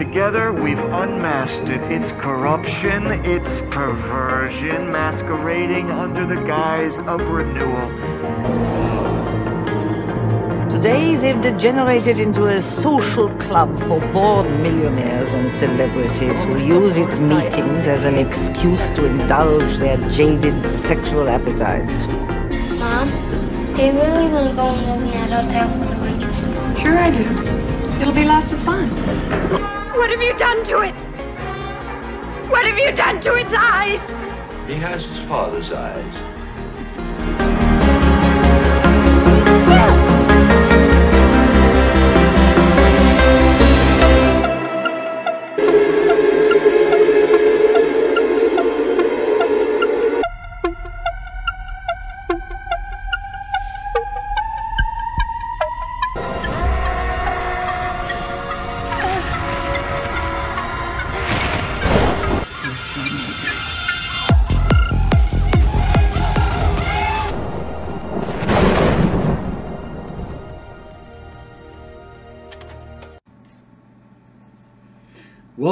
[0.00, 1.80] Together, we've unmasked it.
[1.92, 7.88] Its corruption, its perversion, masquerading under the guise of renewal.
[10.68, 17.20] Today, they've degenerated into a social club for bored millionaires and celebrities who use its
[17.20, 22.08] meetings as an excuse to indulge their jaded sexual appetites.
[23.80, 26.30] Mom, do you really want to go and live in that hotel for the winter?
[26.78, 28.00] Sure I do.
[28.02, 28.90] It'll be lots of fun.
[29.96, 30.94] What have you done to it?
[32.50, 34.04] What have you done to its eyes?
[34.66, 36.29] He has his father's eyes.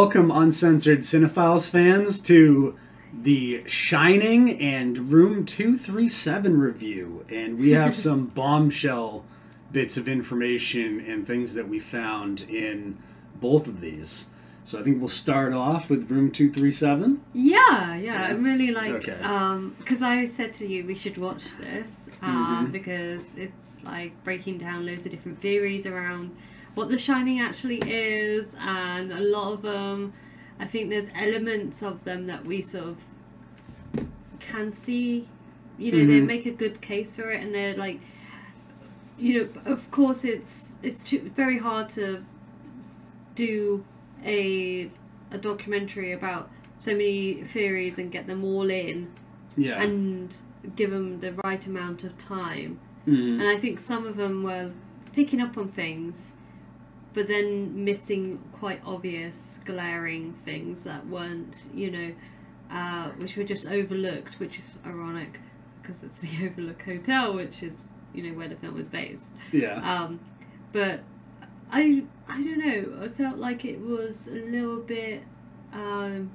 [0.08, 2.78] Welcome, uncensored cinephiles fans, to
[3.12, 7.26] the Shining and Room 237 review.
[7.28, 9.26] And we have some bombshell
[9.70, 12.96] bits of information and things that we found in
[13.38, 14.30] both of these.
[14.64, 17.20] So I think we'll start off with Room 237.
[17.34, 19.20] Yeah, yeah, I'm really like, Okay.
[19.22, 21.92] um, because I said to you we should watch this,
[22.22, 22.72] um, Mhm.
[22.72, 26.30] because it's like breaking down loads of different theories around
[26.78, 30.12] what The Shining actually is, and a lot of them,
[30.60, 32.96] I think there's elements of them that we sort of
[34.38, 35.26] can see.
[35.76, 36.26] You know, they Mhm.
[36.26, 37.98] make a good case for it, and they're like,
[39.18, 42.24] you know, of course, it's it's too, very hard to
[43.34, 43.84] do
[44.24, 44.88] a
[45.32, 49.08] a documentary about so many theories and get them all in
[49.56, 49.82] Yeah.
[49.82, 50.36] and
[50.76, 52.78] give them the right amount of time.
[53.06, 53.40] Mhm.
[53.40, 54.70] And I think some of them were
[55.12, 56.34] picking up on things,
[57.14, 62.12] but then missing quite obvious, glaring things that weren't, you know,
[62.70, 65.40] uh, which were just overlooked, which is ironic
[65.80, 69.24] because it's the Overlook Hotel, which is, you know, where the film is based.
[69.52, 69.76] Yeah.
[69.76, 70.20] Um,
[70.72, 71.00] but
[71.70, 73.04] I I don't know.
[73.04, 75.22] I felt like it was a little bit
[75.72, 76.30] um,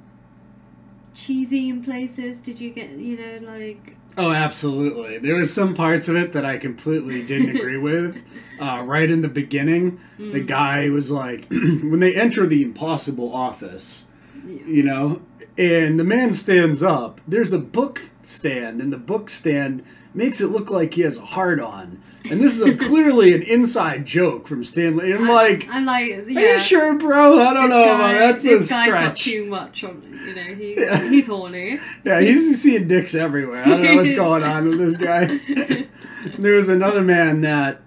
[1.13, 2.39] cheesy in places.
[2.41, 5.17] Did you get you know like Oh, absolutely.
[5.17, 8.17] There was some parts of it that I completely didn't agree with.
[8.59, 10.47] Uh, right in the beginning, the Mm.
[10.47, 14.05] guy was like, when they enter the impossible office,
[14.45, 15.21] you know,
[15.57, 17.21] and the man stands up.
[17.27, 21.25] There's a book stand, and the book stand makes it look like he has a
[21.25, 21.99] heart on.
[22.29, 25.11] And this is a, clearly an inside joke from Stanley.
[25.11, 26.17] And I'm like, I'm like yeah.
[26.17, 27.41] are you sure, bro?
[27.41, 27.97] I don't this know.
[27.97, 29.23] guy- That's a this guy's stretch.
[29.25, 30.01] too much on.
[30.25, 31.09] You know, he's Yeah.
[31.09, 31.79] he's horny.
[32.05, 33.63] Yeah, he's seeing dicks everywhere.
[33.63, 35.87] I don't know what's going on with this guy.
[36.39, 37.81] there was another man that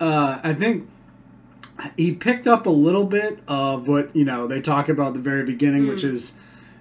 [0.00, 0.88] uh, I think
[1.96, 5.20] he picked up a little bit of what you know they talk about at the
[5.20, 6.10] very beginning, which Mm.
[6.10, 6.34] is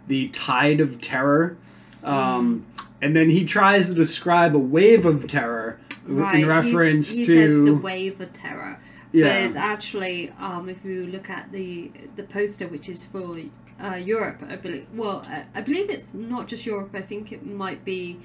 [0.08, 1.58] the tide of terror,
[2.04, 2.66] um,
[3.02, 6.34] and then he tries to describe a wave of terror Right.
[6.36, 8.80] in he's- reference he to says the wave of terror.
[9.12, 9.28] Yeah.
[9.28, 13.36] But it's actually, um, if you look at the the poster, which is for
[13.84, 14.86] uh, Europe, I believe.
[14.94, 16.92] Well, I, I believe it's not just Europe.
[16.94, 18.20] I think it might be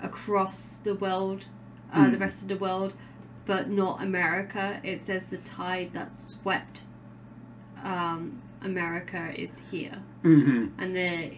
[0.00, 1.46] across the world,
[1.92, 2.20] uh, the Mm.
[2.20, 2.94] rest of the world,
[3.44, 4.80] but not America.
[4.82, 6.84] It says the tide that swept
[7.82, 10.70] um, America is here, Mhm.
[10.78, 11.32] and the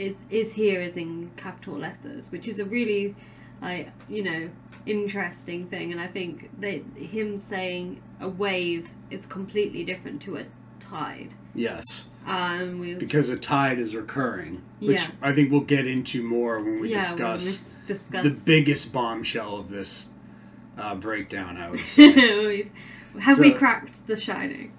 [0.00, 3.14] is is here is in capital letters, which is a really
[3.60, 4.50] like you know
[4.86, 5.92] interesting thing.
[5.92, 10.44] And I think that him saying a wave is completely different to a
[10.78, 11.34] tide.
[11.54, 15.10] yes, Um, we because a tide is recurring, which Yeah.
[15.22, 18.92] I think we'll get into more when we Yeah, when we discuss discuss- the biggest
[18.92, 20.08] bombshell of this
[20.78, 21.58] uh, breakdown.
[21.58, 22.70] I would say.
[23.20, 24.72] Have we cracked The Shining?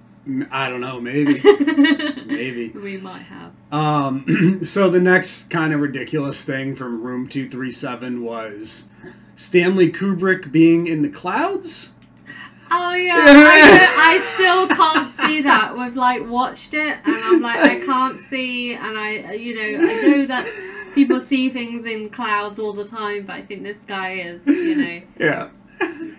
[0.51, 1.41] I don't know, maybe,
[2.25, 2.69] maybe.
[2.69, 3.53] We might have.
[3.71, 8.89] Um, so the next kind of ridiculous thing from Room Two Three Seven was
[9.35, 11.95] Stanley Kubrick being in the clouds.
[12.69, 15.77] Oh yeah, I, I still can't see that.
[15.77, 20.01] We've like watched it, and I'm like, I can't see, and I, you know, I
[20.03, 24.12] know that people see things in clouds all the time, but I think this guy
[24.13, 25.50] is, you know, Yeah,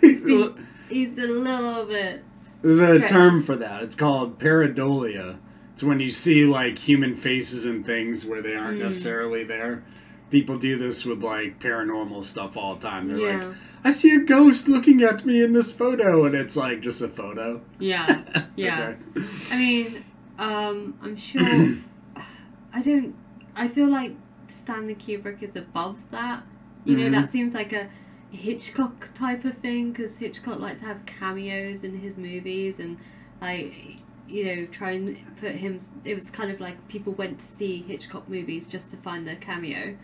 [0.00, 0.24] he's,
[0.88, 2.22] he's a little bit.
[2.62, 3.12] There's a stretched.
[3.12, 3.82] term for that.
[3.82, 5.38] It's called pareidolia.
[5.72, 8.82] It's when you see like human faces and things where they aren't Mm.
[8.84, 9.82] necessarily there.
[10.30, 13.06] people do this with like paranormal stuff all the time.
[13.06, 13.36] They're Yeah.
[13.44, 13.54] like,
[13.84, 17.08] I see a ghost looking at me in this photo, and it's like just a
[17.08, 17.60] photo.
[17.78, 18.22] Yeah,
[18.56, 18.94] yeah.
[19.14, 19.26] Okay.
[19.50, 20.04] I mean,
[20.38, 21.42] um, I'm sure.
[22.72, 23.14] I don't.
[23.54, 24.14] I feel like
[24.46, 26.44] Stanley Kubrick is above that.
[26.86, 27.10] You know, Mhm.
[27.10, 27.88] that seems like a
[28.32, 32.96] Hitchcock type of thing because Hitchcock liked to have cameos in his movies and
[33.40, 35.78] like you know try and put him.
[36.04, 39.36] It was kind of like people went to see Hitchcock movies just to find their
[39.36, 39.96] cameo,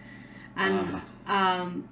[0.56, 1.88] and um,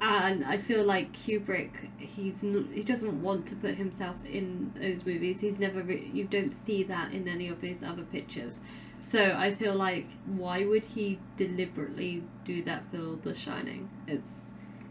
[0.00, 5.04] and I feel like Kubrick, he's n- he doesn't want to put himself in those
[5.04, 5.40] movies.
[5.40, 8.60] He's never re- you don't see that in any of his other pictures.
[9.00, 13.88] So I feel like why would he deliberately do that for The Shining?
[14.06, 14.42] It's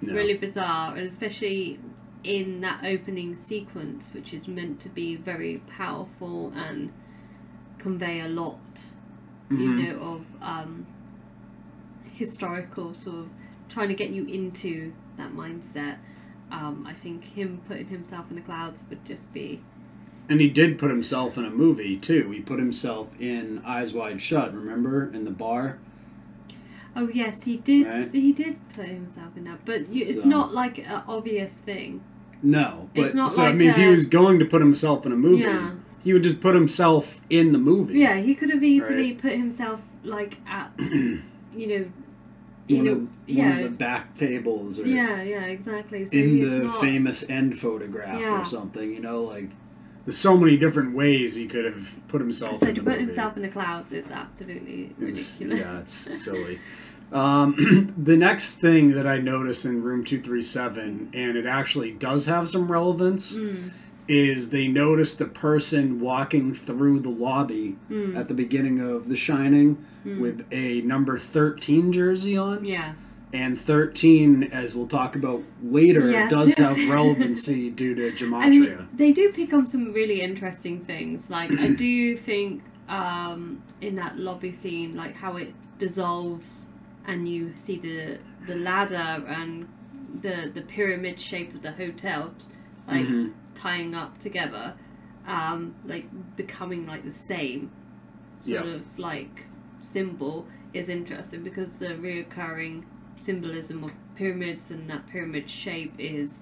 [0.02, 1.80] Really bizarre, and especially
[2.24, 6.92] in that opening sequence, which is meant to be very powerful and
[7.78, 8.92] convey a lot,
[9.50, 9.78] you Mhm.
[9.78, 10.86] know, of um,
[12.14, 13.30] historical sort of
[13.70, 15.98] trying to get you into that mindset.
[16.52, 19.62] Um, I think him putting himself in the clouds would just be
[20.30, 22.30] And he did put himself in a movie too.
[22.32, 24.54] He put himself in Eyes Wide Shut.
[24.54, 25.80] Remember in the bar?
[27.00, 27.86] Oh yes, he did.
[27.88, 28.12] Right.
[28.14, 32.02] He did put himself in that, but you, it's So- not like an obvious thing.
[32.44, 35.06] No, but It's not so I like mean, if he was going to put himself
[35.06, 35.72] in a movie, Yeah.
[36.04, 38.00] he would just put himself in the movie.
[38.00, 39.22] Yeah, he could have easily Right.
[39.22, 41.22] put himself like at, you
[41.56, 41.86] know,
[42.68, 46.06] you one, know, of, one yeah, of the back tables or yeah, yeah, exactly.
[46.06, 48.42] So in the not, famous end photograph Yeah.
[48.42, 48.94] or something.
[48.94, 49.50] You know, like
[50.06, 52.60] there's so many different ways he could have put himself.
[52.60, 53.06] So in to put movie.
[53.06, 55.60] himself in the clouds is absolutely It's, ridiculous.
[55.60, 56.60] yeah, it's silly.
[57.12, 62.50] Um, the next thing that I notice in room 237, and it actually does have
[62.50, 63.72] some relevance, Mm.
[64.10, 68.16] is they noticed a person walking through the lobby Mm.
[68.18, 72.64] at the beginning of The Shining with a number 13 jersey on.
[72.64, 72.96] Yes.
[73.34, 76.30] And 13, as we'll talk about later, Yes.
[76.32, 78.50] does have relevancy due to I gematria.
[78.52, 81.30] mean, they do pick on some really interesting things.
[81.30, 86.68] Like, I do think um, in that lobby scene, like how it dissolves
[87.08, 89.68] and you see the the ladder and
[90.22, 92.34] the the pyramid shape of the hotel,
[92.88, 93.34] like Mhm.
[93.56, 94.76] tying up together,
[95.26, 97.72] um, like becoming like the same
[98.40, 98.74] sort Yeah.
[98.76, 99.46] of like
[99.82, 102.84] symbol is interesting because the reoccurring
[103.16, 106.40] symbolism of pyramids and that pyramid shape is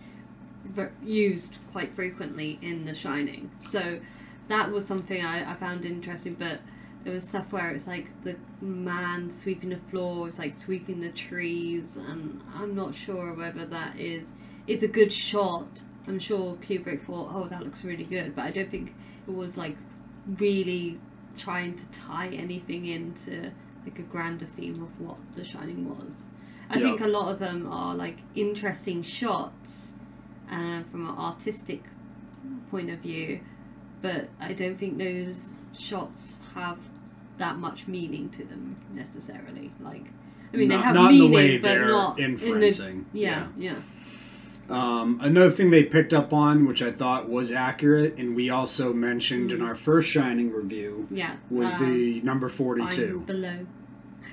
[1.04, 3.52] used quite frequently in The Shining.
[3.60, 4.00] So
[4.48, 6.60] that was something I, I found interesting, but
[7.06, 11.12] there was stuff where it's like the man sweeping the floor, it's like sweeping the
[11.12, 14.28] trees, and I'm not sure whether that is
[14.68, 15.84] is a good shot.
[16.07, 18.94] I'm sure Kubrick thought, oh, that looks really good, but I don't think
[19.28, 19.78] it was like
[20.38, 21.00] really
[21.38, 23.52] trying to tie anything into
[23.86, 26.30] like a grander theme of what The Shining was.
[26.72, 26.84] I Yeah.
[26.86, 29.94] think a lot of them are like interesting shots
[30.50, 31.84] uh, from an artistic
[32.72, 33.42] point of view,
[34.02, 36.80] but I don't think those shots have
[37.38, 39.72] that much meaning to them necessarily.
[39.82, 40.06] Like,
[40.54, 42.42] I mean, Not- they have not in the meaning, way but they're not in the
[42.46, 43.06] inferencing.
[43.14, 43.76] yeah, yeah.
[44.68, 48.94] Um, another thing they picked up on, which I thought was accurate, and we also
[48.94, 53.20] mentioned in our first Shining review, Yeah, was um, the number 42.
[53.28, 53.68] below.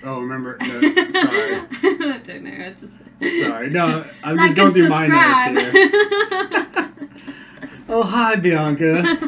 [0.03, 0.57] Oh, remember?
[0.63, 0.81] No,
[1.13, 1.55] sorry.
[1.55, 2.73] I don't know
[3.21, 3.41] to.
[3.41, 3.69] Sorry.
[3.71, 6.89] No, I'm Like just going through my notes here.
[7.89, 9.19] Oh, hi, Bianca.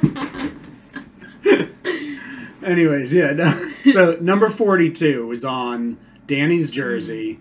[2.62, 3.32] Anyways, yeah.
[3.32, 7.38] No, so number 42 was on Danny's jersey.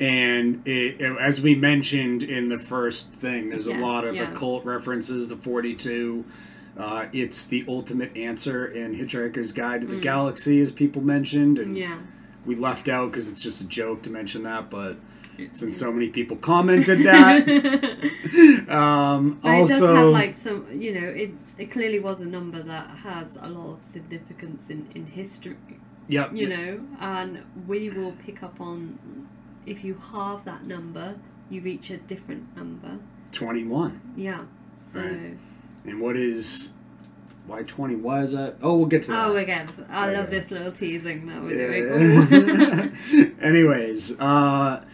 [0.00, 4.14] And it, it- as we mentioned in the first thing, there's Yes, a lot of
[4.16, 4.30] yeah.
[4.32, 6.24] occult references the 42.
[6.76, 11.58] Uh, it's the ultimate answer in Hitchhiker's Guide to the Galaxy, as people mentioned.
[11.58, 11.78] And Mm.
[11.80, 11.98] yeah.
[12.46, 14.96] we left out because it's just a joke to mention that, but
[15.52, 17.48] since so many people commented that,
[18.68, 22.24] um, But it does also have like some, you know, it, it clearly was a
[22.26, 25.56] number that has a lot of significance in, in history,
[26.08, 28.98] yep, you know, and we will pick up on
[29.66, 31.16] if you halve that number,
[31.50, 32.98] you reach a different number.
[33.30, 34.00] twenty one.
[34.16, 34.44] Yeah.
[34.92, 35.38] So, Right.
[35.84, 36.72] And what is
[37.46, 37.94] why twenty?
[37.96, 38.56] Why is that?
[38.62, 39.26] Oh, we'll get to that.
[39.26, 42.94] oh, again, I love this little teasing that we're doing.
[43.12, 43.26] Yeah.
[43.46, 44.84] Anyways, uh,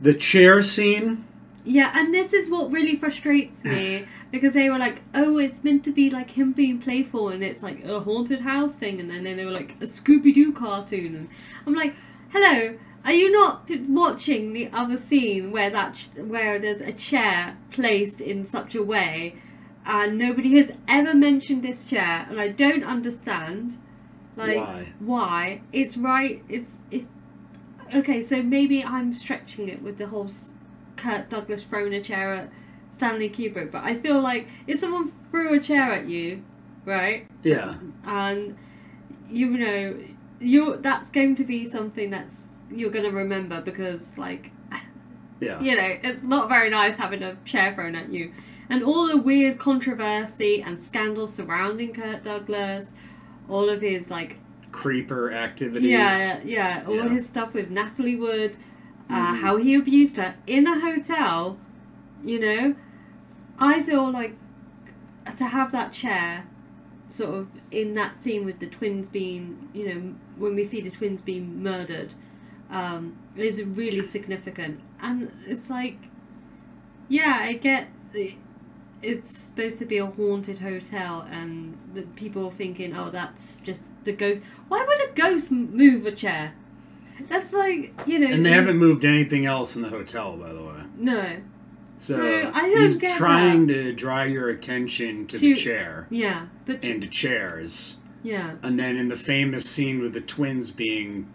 [0.00, 1.24] the chair scene.
[1.64, 5.84] Yeah, and this is what really frustrates me because they were like, "Oh, it's meant
[5.84, 9.24] to be like him being playful, and it's like a haunted house thing," and then
[9.24, 11.28] they were like a Scooby Doo cartoon, and
[11.66, 11.94] I'm like,
[12.30, 16.92] "Hello, are you not p- watching the other scene where that ch- where there's a
[16.92, 19.36] chair placed in such a way,
[19.84, 23.78] and nobody has ever mentioned this chair, and I don't understand,
[24.36, 24.92] like Why?
[24.98, 27.04] why it's right it's if
[27.94, 30.28] okay, so maybe I'm stretching it with the whole
[30.96, 32.50] Kirk Douglas throwing a chair at
[32.90, 36.42] Stanley Kubrick, but I feel like if someone threw a chair at you,
[36.84, 37.74] right, Yeah.
[38.04, 38.56] and
[39.28, 39.98] you know,
[40.40, 44.50] you that's going to be something that's you're going to remember because like
[45.40, 45.60] Yeah.
[45.60, 48.32] you know, it's not very nice having a chair thrown at you.
[48.68, 52.92] And all the weird controversy and scandal surrounding Kirk Douglas,
[53.48, 54.38] all of his like
[54.76, 55.90] Creeper activities.
[55.90, 57.08] yeah, yeah, all Yeah.
[57.08, 58.58] his stuff with Natalie Wood,
[59.08, 59.36] uh, Mhm.
[59.40, 61.58] how he abused her in a hotel,
[62.22, 62.74] you know,
[63.58, 64.36] I feel like
[65.36, 66.44] to have that chair
[67.08, 70.90] sort of in that scene with the twins being, you know, when we see the
[70.90, 72.14] twins being murdered,
[72.70, 74.80] um, is really significant.
[75.00, 75.96] And it's like,
[77.08, 77.88] yeah, I get
[79.02, 83.92] it's supposed to be a haunted hotel, and the people are thinking, oh, that's just
[84.04, 84.42] the ghost.
[84.68, 86.54] Why would a ghost move a chair?
[87.28, 88.26] That's like, you know.
[88.28, 90.82] And they haven't moved anything else in the hotel, by the way.
[90.98, 91.36] No.
[91.98, 96.46] So, So, I don't he's get trying to draw your attention to, the chair Yeah,
[96.66, 96.84] but.
[96.84, 97.96] and to chairs.
[98.22, 98.56] yeah.
[98.62, 101.32] And then in the famous scene with the twins being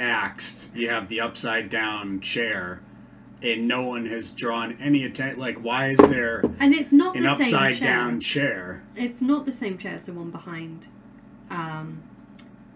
[0.00, 2.80] axed, you have the upside down chair,
[3.42, 5.38] and no one has drawn any attention.
[5.40, 7.88] Like, why is there And it's not an the upside same chair.
[7.88, 8.82] down chair?
[8.96, 10.88] It's not the same chair as the one behind
[11.50, 12.02] um,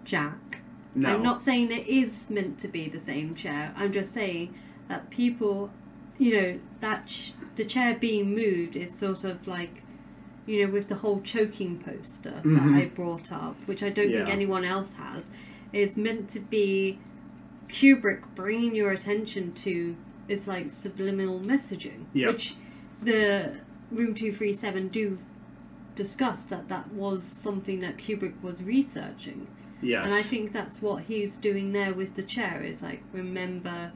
[0.04, 0.60] Jack.
[0.94, 1.10] No.
[1.14, 3.72] I'm not saying it is meant to be the same chair.
[3.76, 4.54] I'm just saying
[4.88, 5.70] that people,
[6.18, 9.82] you know, that ch- the chair being moved is sort of like,
[10.46, 12.72] you know, with the whole choking poster Mhm.
[12.72, 15.28] that I brought up, which I don't think anyone else has,
[15.72, 16.98] is meant to be
[17.68, 19.96] Kubrick bringing your attention to
[20.28, 22.32] it's like subliminal messaging, Yep.
[22.32, 22.54] which
[23.02, 23.54] the
[23.90, 25.18] Room Two Three Seven do
[25.94, 29.46] discuss that that was something that Kubrick was researching.
[29.82, 30.04] Yes.
[30.04, 33.92] And I think that's what he's doing there with the chair is like remember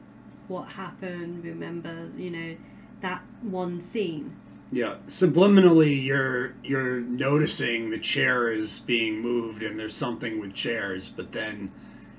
[0.49, 2.57] what happened, remember, you know,
[3.01, 4.37] that one scene.
[4.73, 11.09] Yeah, subliminally, you're you're noticing the chair is being moved, and there's something with chairs,
[11.09, 11.73] but then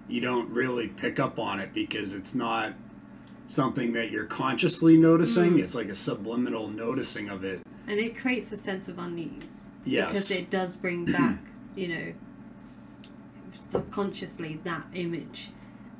[0.09, 2.73] you don't really pick up on it because it's not
[3.51, 5.53] something that you're consciously noticing.
[5.53, 5.59] Mm.
[5.63, 7.61] It's like a subliminal noticing of it.
[7.87, 9.43] And it creates a sense of unease.
[9.83, 10.07] Yes.
[10.07, 11.39] Because it does bring back,
[11.75, 12.13] you know,
[13.53, 15.49] subconsciously that image.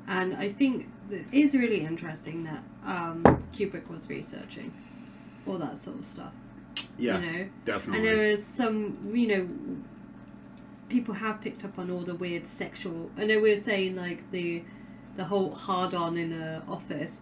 [0.08, 4.72] And I think it is really interesting that um, Kubrick was researching
[5.46, 6.32] all that sort of stuff.
[6.98, 7.48] Yeah, you know?
[7.64, 7.98] definitely.
[7.98, 9.48] And there is some, you know,
[10.88, 13.10] people have picked up on all the weird sexual.
[13.16, 14.62] I know we were saying like the
[15.16, 17.20] the whole hard on in the office,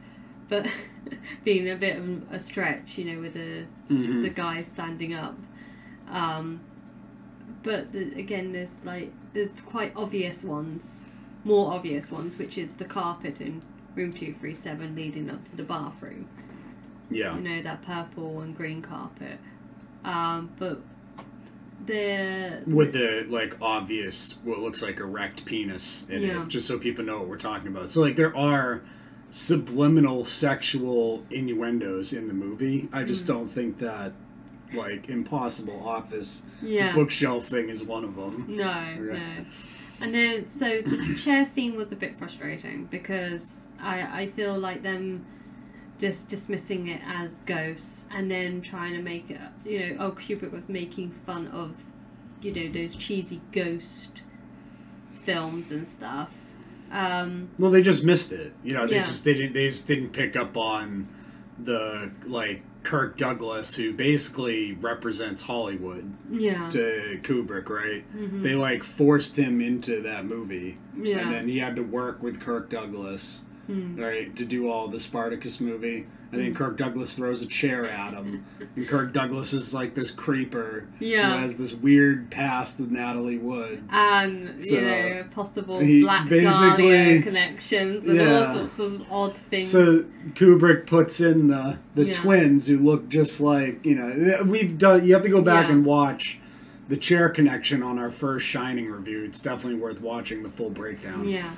[0.50, 0.66] but
[1.44, 4.20] being a bit of a stretch, you know, with the Mhm.
[4.20, 5.38] the guy standing up.
[6.10, 6.60] Um,
[7.62, 11.06] but the, again, there's like there's quite obvious ones,
[11.44, 13.62] more obvious ones, which is the carpet in
[13.96, 16.28] room two three seven leading up to the bathroom
[17.10, 19.36] yeah, you know that purple and green carpet
[20.04, 20.80] um but
[21.86, 26.42] the with the like obvious what looks like erect penis in Yeah.
[26.42, 27.90] it, just so people know what we're talking about.
[27.90, 28.82] So like there are
[29.30, 32.88] subliminal sexual innuendos in the movie.
[32.92, 33.28] I just Mm.
[33.28, 34.12] don't think that
[34.72, 38.44] like impossible office yeah bookshelf thing is one of them.
[38.48, 39.18] no Okay.
[39.18, 39.44] no
[40.00, 44.84] and then so the chair scene was a bit frustrating because i i feel like
[44.84, 45.24] them
[45.98, 50.52] just dismissing it as ghosts and then trying to make it you know oh kubrick
[50.52, 51.72] was making fun of
[52.40, 54.12] you know those cheesy ghost
[55.24, 56.30] films and stuff
[56.90, 58.52] um Well, they just missed it.
[58.64, 59.04] You know, they Yeah.
[59.04, 61.08] just they didn't they just didn't pick up on
[61.62, 68.04] the like Kirk Douglas who basically represents Hollywood yeah to Kubrick, right?
[68.16, 68.42] Mhm.
[68.42, 70.78] They like forced him into that movie.
[71.00, 71.18] Yeah.
[71.18, 74.00] And then he had to work with Kirk Douglas, Hmm.
[74.00, 76.06] right, to do all the Spartacus movie.
[76.32, 76.56] And then Mm.
[76.56, 78.44] Kirk Douglas throws a chair at him.
[78.76, 81.34] and Kirk Douglas is like this creeper Yeah.
[81.34, 83.82] who has this weird past with Natalie Wood.
[83.90, 88.46] and So, you know possible he Black Dahlia connections and Yeah.
[88.46, 89.66] all sorts of odd things.
[89.68, 92.14] So Kubrick puts in the the Yeah.
[92.14, 95.04] twins who look just like you know we've done.
[95.06, 96.38] You have to go back and watch
[96.90, 99.22] the chair connection on our first Shining review.
[99.24, 101.26] It's definitely worth watching the full breakdown.
[101.28, 101.52] yeah.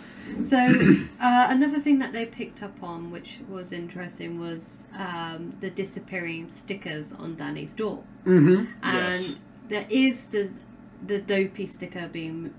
[0.45, 0.57] So
[1.21, 6.49] uh, another thing that they picked up on, which was interesting, was um, the disappearing
[6.51, 8.67] stickers on Danny's door, Mm-hmm.
[8.85, 9.41] and yes.
[9.69, 10.51] there is the
[11.05, 12.55] the dopey sticker being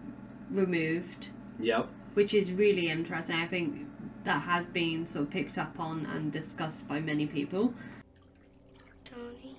[0.52, 1.88] removed, Yep.
[2.16, 3.36] which is really interesting.
[3.38, 3.88] I think
[4.26, 7.74] that has been sort of picked up on and discussed by many people.
[9.06, 9.56] Tony,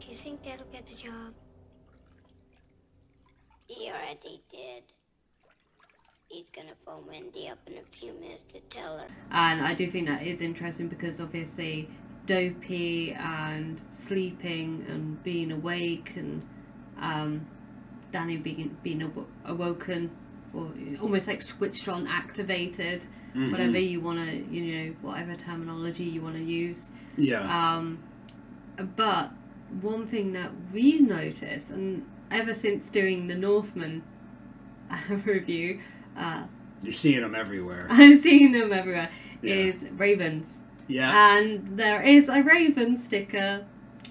[0.00, 1.32] do you think that'll get the job?
[3.74, 4.82] He already did.
[6.28, 9.06] He's gonna phone Wendy up in a few minutes to tell her.
[9.30, 11.88] And I do think that is interesting because obviously
[12.26, 16.42] dopey and sleeping and being awake and
[16.98, 17.46] um,
[18.10, 20.10] Danny being being aw- awoken
[20.54, 26.22] or almost like switched on, activated, whatever you want to, you know, whatever terminology you
[26.22, 26.90] want to use.
[27.16, 27.40] Yeah.
[27.40, 27.98] Um,
[28.96, 29.32] but
[29.80, 34.02] one thing that we notice, and ever since doing the Northman
[35.08, 35.80] review,
[36.16, 36.44] uh,
[36.82, 37.86] You're seeing them everywhere.
[37.90, 39.10] I'm seeing them everywhere,
[39.42, 39.54] Yeah.
[39.54, 40.60] is ravens.
[40.86, 41.36] Yeah.
[41.38, 43.64] And there is a raven sticker,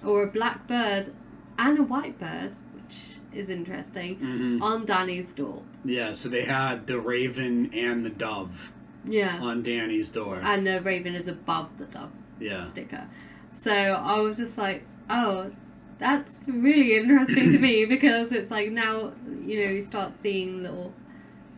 [0.04, 1.10] or a black bird,
[1.58, 4.62] and a white bird, which is interesting, Mhm.
[4.62, 5.62] on Danny's door.
[5.84, 6.12] Yeah.
[6.14, 8.72] So they had the raven and the dove
[9.06, 9.38] Yeah.
[9.40, 10.40] on Danny's door.
[10.42, 12.64] And the raven is above the dove Yeah.
[12.64, 13.06] sticker.
[13.52, 15.52] So I was just like, oh,
[15.98, 20.92] that's really interesting to me because it's like now, you know, you start seeing little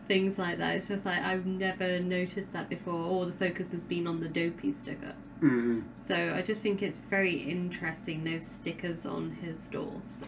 [0.07, 0.75] things like that.
[0.75, 2.93] It's just like I've never noticed that before.
[2.93, 5.13] All the focus has been on the dopey sticker.
[5.39, 10.01] hmm So I just think it's very interesting those stickers on his door.
[10.07, 10.27] So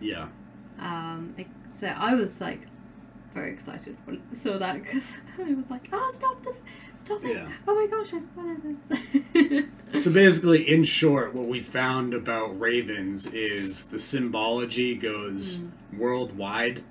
[0.00, 0.28] Yeah.
[0.78, 1.34] um,
[1.72, 2.60] so I was like
[3.34, 6.54] very excited when I saw that because I was like, oh, stop the,
[6.96, 7.34] stop it!
[7.36, 7.48] Yeah.
[7.66, 9.64] Oh my gosh, I spotted this.
[10.02, 15.64] So basically, in short, what we found about ravens is the symbology goes
[15.96, 16.82] worldwide.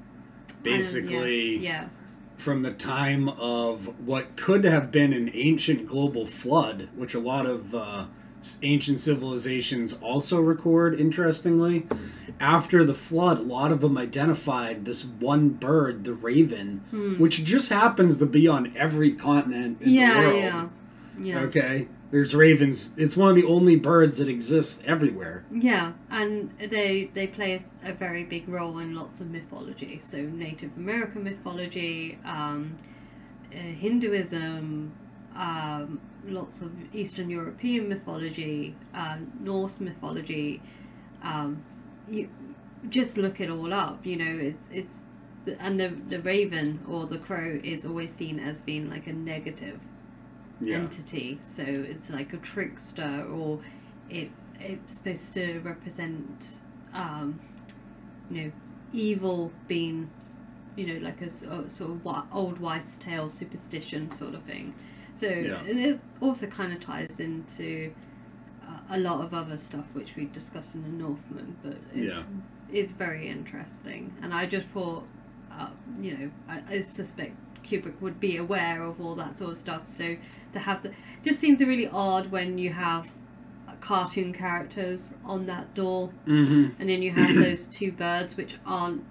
[0.61, 1.87] Basically, Um, yes, yeah.
[2.37, 7.45] from the time of what could have been an ancient global flood, which a lot
[7.45, 8.05] of uh,
[8.61, 11.85] ancient civilizations also record, interestingly.
[12.39, 17.69] After the flood, a lot of them identified this one bird, the raven, which just
[17.69, 19.93] happens to be on every continent in Hmm.
[19.95, 20.35] yeah, the world.
[20.37, 20.67] yeah,
[21.21, 21.87] yeah, Okay?
[22.11, 22.93] There's ravens.
[22.95, 25.45] It's one of the only birds that exists everywhere.
[25.51, 29.97] yeah, and they they play a very big role in lots of mythology.
[29.99, 32.75] So Native American mythology, um,
[33.51, 34.91] uh, Hinduism,
[35.35, 40.61] um, lots of Eastern European mythology, uh, Norse mythology.
[41.23, 41.63] Um,
[42.09, 42.29] you
[42.89, 44.05] just look it all up.
[44.05, 44.95] You know, it's it's
[45.45, 49.13] the, and the the raven or the crow is always seen as being like a
[49.13, 49.79] negative
[50.61, 50.77] Yeah.
[50.77, 51.39] entity.
[51.41, 53.59] So it's like a trickster, or
[54.09, 56.59] it it's supposed to represent,
[56.93, 57.39] um,
[58.29, 58.51] you know,
[58.93, 60.09] evil being,
[60.75, 61.65] you know, like a sort
[62.05, 64.73] of old wives' tale superstition sort of thing.
[65.13, 65.59] So Yeah.
[65.67, 67.93] and it also kind of ties into
[68.67, 72.23] uh, a lot of other stuff which we discussed in the Northman, but it's Yeah.
[72.71, 74.13] it's very interesting.
[74.21, 75.05] And I just thought,
[75.51, 75.69] uh,
[76.01, 79.85] you know, I, I suspect Kubrick would be aware of all that sort of stuff.
[79.85, 80.17] So
[80.53, 80.91] to have the
[81.23, 83.09] just seems really odd when you have
[83.81, 86.81] cartoon characters on that door, Mm-hmm.
[86.81, 89.03] and then you have those two birds which aren't,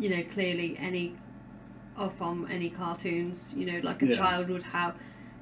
[0.00, 1.14] you know, clearly any
[1.98, 3.52] or from any cartoons.
[3.54, 4.16] You know, like a Yeah.
[4.16, 4.94] child would have.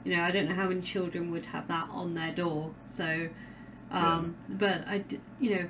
[0.05, 2.73] You know, I don't know how many children would have that on their door.
[2.85, 3.29] So,
[3.90, 5.05] um, but I,
[5.40, 5.67] you know,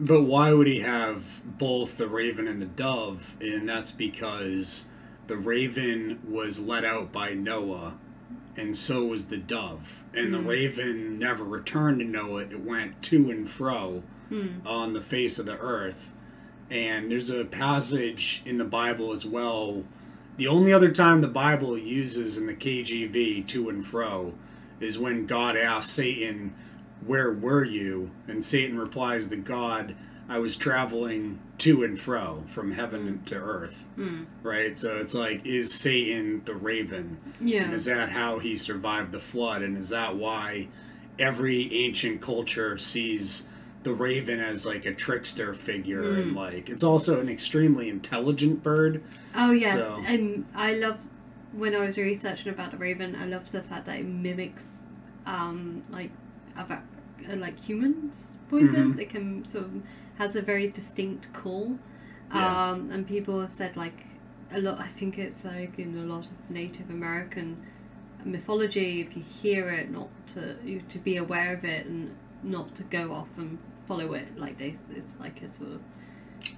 [0.00, 3.36] But why would he have both the raven and the dove?
[3.40, 4.86] And that's because
[5.26, 7.94] the raven was let out by Noah,
[8.56, 10.02] and so was the dove.
[10.14, 14.02] And the raven never returned to Noah, it went to and fro
[14.66, 16.10] on the face of the earth.
[16.70, 19.84] And there's a passage in the Bible as well.
[20.36, 24.34] The only other time the Bible uses in the KJV to and fro
[24.80, 26.54] is when God asks Satan,
[27.06, 28.10] Where were you?
[28.26, 29.94] And Satan replies to God,
[30.28, 33.84] I was traveling to and fro from heaven to earth.
[33.94, 34.24] Hmm.
[34.42, 34.78] Right?
[34.78, 37.18] So it's like, is Satan the raven?
[37.40, 39.62] yeah, And is that how he survived the flood?
[39.62, 40.68] And is that why
[41.18, 43.46] every ancient culture sees
[43.84, 49.02] the raven as like a trickster figure and like it's also an extremely intelligent bird.
[49.36, 51.06] Oh yes, So- and I love
[51.52, 53.14] when I was researching about the raven.
[53.14, 54.78] I loved the fact that it mimics,
[55.26, 56.10] um, like
[56.56, 56.82] other,
[57.30, 58.98] uh, like humans' voices.
[58.98, 59.82] It can sort of
[60.18, 61.78] has a very distinct call.
[62.34, 62.70] Yeah.
[62.70, 64.06] Um, and people have said like
[64.52, 64.80] a lot.
[64.80, 67.58] I think it's like in a lot of Native American
[68.24, 69.00] mythology.
[69.00, 72.82] If you hear it, not to you to be aware of it and not to
[72.84, 74.90] go off and follow it like this.
[74.94, 75.80] It's like a sort of,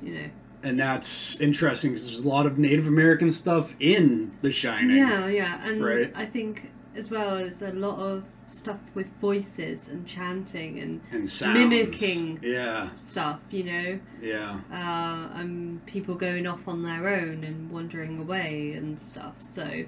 [0.03, 0.31] you know.
[0.63, 4.97] And that's interesting because there's a lot of Native American stuff in The Shining.
[4.97, 6.13] Yeah, yeah, and Right.
[6.17, 11.29] I think as well as a lot of stuff with voices and chanting and And.
[11.53, 12.39] Mimicking.
[12.43, 14.61] Yeah, stuff, you know, yeah.
[14.73, 19.35] uh, and people going off on their own and wandering away and stuff.
[19.43, 19.85] So,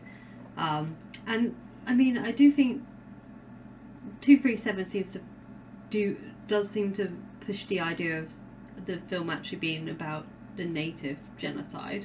[0.56, 0.96] um,
[1.26, 1.54] and
[1.86, 2.82] I mean, I do think
[4.20, 5.20] two three seven seems to
[5.90, 7.12] do does seem to
[7.48, 8.28] push the idea of
[8.84, 12.04] the film actually being about the native genocide,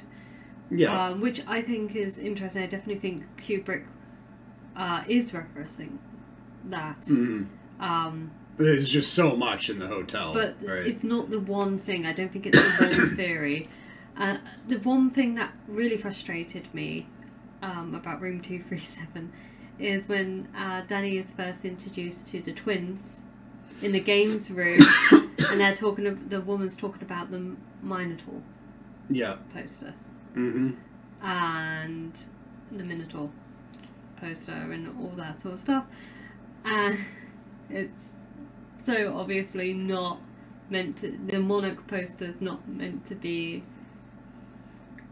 [0.70, 1.08] Yeah.
[1.08, 2.62] um, which I think is interesting.
[2.62, 3.84] I definitely think Kubrick
[4.74, 5.98] uh, is referencing
[6.64, 7.02] that.
[7.02, 7.46] Mhm.
[7.78, 10.32] Um, There's just so much in the hotel.
[10.32, 10.86] but right?
[10.86, 12.06] it's not the one thing.
[12.06, 13.68] I don't think it's the one theory.
[14.16, 17.06] Uh, the one thing that really frustrated me
[17.62, 19.30] um, about Room Two Three Seven
[19.78, 23.22] is when uh, Danny is first introduced to the twins
[23.82, 24.78] in the games room,
[25.50, 26.28] and they're talking.
[26.28, 28.42] The woman's talking about the Minotaur
[29.08, 29.36] yeah.
[29.52, 29.94] poster
[30.34, 30.72] hmm
[31.22, 32.26] and
[32.70, 33.30] the Minotaur
[34.16, 35.84] poster and all that sort of stuff.
[36.64, 36.98] And
[37.70, 38.10] it's
[38.84, 40.20] so obviously not
[40.68, 41.18] meant to.
[41.26, 43.62] The Monarch poster's not meant to be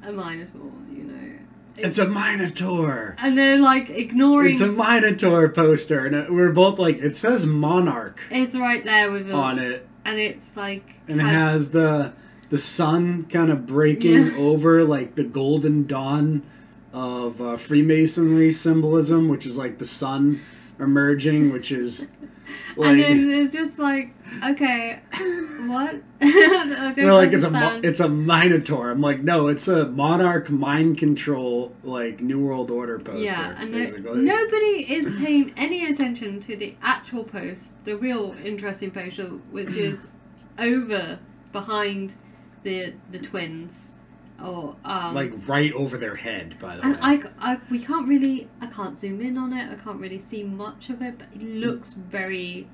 [0.02, 1.38] a Minotaur, you know.
[1.74, 3.16] It's a Minotaur.
[3.18, 4.52] and they're like ignoring.
[4.52, 9.30] It's a Minotaur poster, and we're both like, it says Monarch It's right there with
[9.30, 12.12] a, on it, and it's like and it has the
[12.50, 14.36] the sun kind of breaking Yeah.
[14.38, 16.42] over like the golden dawn
[16.92, 20.40] of uh, Freemasonry symbolism, which is like the sun
[20.78, 22.10] emerging, which is
[22.76, 25.00] like and then it's just like okay,
[25.66, 26.02] what?
[26.18, 28.90] They're like it's a it's a Minotaur.
[28.90, 33.22] I'm like, no, it's a monarch mind control like New World Order poster.
[33.22, 33.72] Yeah, and
[34.24, 39.18] nobody is paying any attention to the actual post, the real interesting post,
[39.50, 40.06] which is
[40.58, 41.18] over
[41.52, 42.14] behind
[42.62, 43.92] the the twins,
[44.42, 46.56] or um, like right over their head.
[46.58, 46.88] By the way.
[46.88, 49.70] and way, I, c- I- we can't really, I can't zoom in on it.
[49.70, 52.68] I can't really see much of it, but it looks very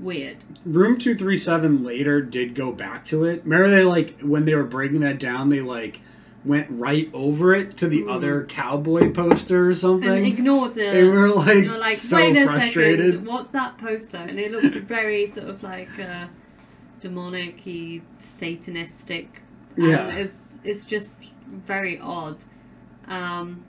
[0.00, 0.38] weird.
[0.64, 3.42] Room two three seven later did go back to it.
[3.44, 6.00] Remember they like when they were breaking that down, they like
[6.44, 8.14] went right over it to the Mm.
[8.14, 10.10] other cowboy poster or something.
[10.10, 10.80] And ignored the.
[10.90, 13.12] they were like, like, so frustrated.
[13.12, 14.18] second, what's that poster?
[14.18, 16.26] And it looks very sort of like uh,
[17.00, 17.62] demonic
[18.18, 19.28] satanistic.
[19.76, 20.08] And Yeah.
[20.16, 22.44] it's, it's just very odd.
[23.06, 23.64] Um,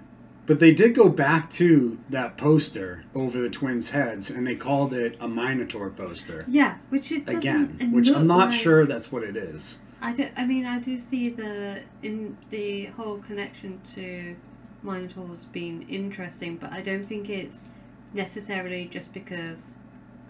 [0.46, 4.94] But they did go back to that poster over the twins' heads, and they called
[4.94, 9.24] it a Minotaur poster yeah, which it again, which I'm not like- sure that's what
[9.24, 9.80] it is.
[10.02, 14.36] I, do, I mean, I do see the in the whole connection to
[14.84, 17.70] Minotaurs being interesting, but I don't think it's
[18.14, 19.74] necessarily just because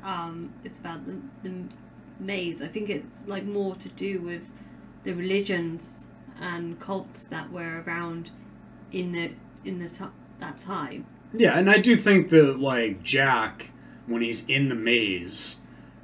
[0.03, 1.51] um, it's about the, the
[2.19, 2.61] maze.
[2.61, 4.49] I think it's like more to do with
[5.03, 6.07] the religions
[6.39, 8.31] and cults that were around
[8.91, 9.31] in the
[9.63, 11.05] in the that time.
[11.33, 13.71] Yeah, and I do think that like Jack,
[14.05, 15.57] when he's in the maze,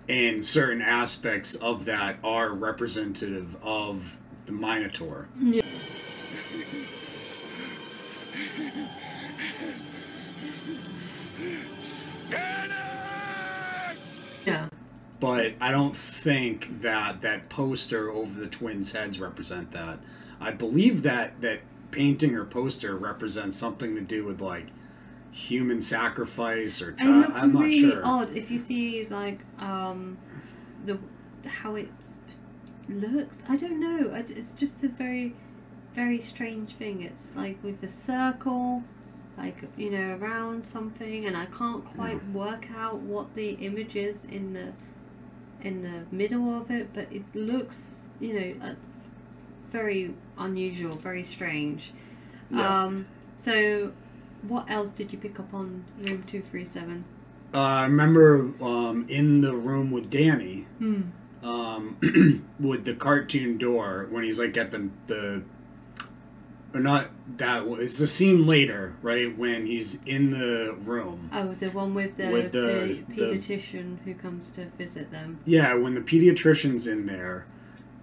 [0.10, 5.28] and certain aspects of that are representative of the Minotaur.
[5.40, 5.62] Yeah.
[15.22, 20.00] But I don't think that that poster over the twins' heads represent that.
[20.42, 24.68] I believe that that painting or poster represents something to do with like
[25.32, 28.02] human sacrifice or And chi- it looks I'm not really sure.
[28.04, 30.18] odd if you see like um
[30.86, 30.98] the
[31.48, 31.90] how it
[32.90, 33.44] looks.
[33.48, 34.12] I don't know.
[34.14, 35.36] It's just a very
[35.94, 37.02] very strange thing.
[37.04, 38.84] It's like with a circle,
[39.38, 44.26] like you know, around something, and I can't quite work out what the image is
[44.26, 44.74] in the
[45.64, 46.90] in the middle of it.
[46.94, 48.74] But it looks, you know, uh,
[49.72, 51.92] very unusual, very strange.
[52.50, 52.84] Yeah.
[52.84, 53.94] Um, so,
[54.48, 57.06] what else did you pick up on room two three seven?
[57.54, 61.02] Uh, I remember um, in the room with Danny, Hmm.
[61.44, 65.44] um, with the cartoon door when he's like at the the
[66.74, 71.70] or not that it's the scene later right when he's in the room Oh, the
[71.70, 75.40] one with the, With the- the the- pediatrician who comes to visit them.
[75.46, 77.46] yeah when the pediatrician's in there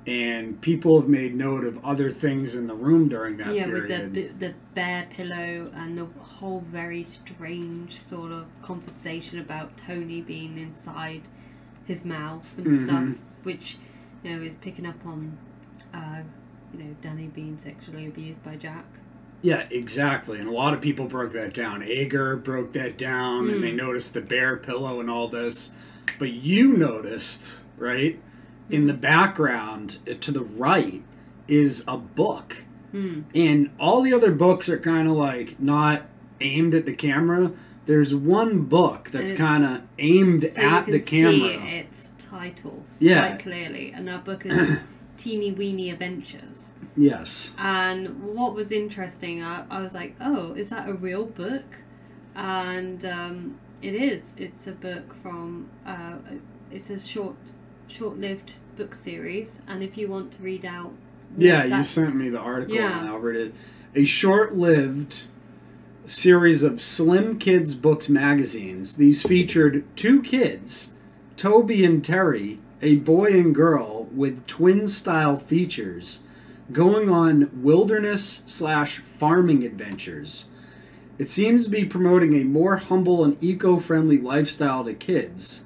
[0.06, 3.90] and people have made note of other things in the room during that yeah, period
[3.90, 9.76] Yeah, with the the bear pillow and the whole very strange sort of conversation about
[9.76, 11.22] Tony being inside
[11.84, 12.84] his mouth and Mhm.
[12.86, 13.08] stuff,
[13.42, 13.76] which
[14.24, 15.36] you know is picking up on,
[15.92, 16.22] uh,
[16.72, 18.84] you know, Danny being sexually abused by Jack.
[19.42, 23.62] yeah exactly and a lot of people broke that down Ager broke that down and
[23.62, 23.76] they Mm.
[23.76, 25.70] noticed the bear pillow and all this
[26.18, 28.18] but you noticed right
[28.70, 31.02] in the background uh, to the right
[31.46, 33.20] is a book Hmm.
[33.34, 36.06] and all the other books are kind of like not
[36.40, 37.52] aimed at the camera
[37.86, 42.84] there's one book that's Uh, kind of aimed So at the camera see its title
[42.98, 43.28] Yeah.
[43.28, 44.76] quite clearly, and that book is
[45.18, 46.72] Teeny Weeny Adventures.
[46.96, 51.80] yes And what was interesting, I, I was like, oh, is that a real book?
[52.34, 54.22] And um, it is.
[54.36, 55.68] It's a book from.
[55.84, 56.14] Uh,
[56.70, 57.36] it's a short,
[57.88, 60.92] short-lived book series, and if you want to read out
[61.36, 63.00] Yeah, you sent me the article Yeah.
[63.00, 63.36] on Albert.
[63.36, 63.54] It-
[63.96, 65.26] A short-lived
[66.04, 68.96] series of Slim Kids Books magazines.
[68.96, 70.92] These featured two kids,
[71.36, 76.22] Toby and Terry, a boy and girl with twin-style features,
[76.72, 80.48] going on wilderness slash farming adventures.
[81.18, 85.64] It seems to be promoting a more humble and eco-friendly lifestyle to kids.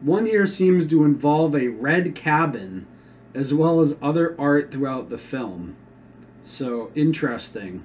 [0.00, 2.86] One here seems to involve a red cabin,
[3.34, 5.76] as well as other art throughout the film.
[6.44, 7.82] So interesting,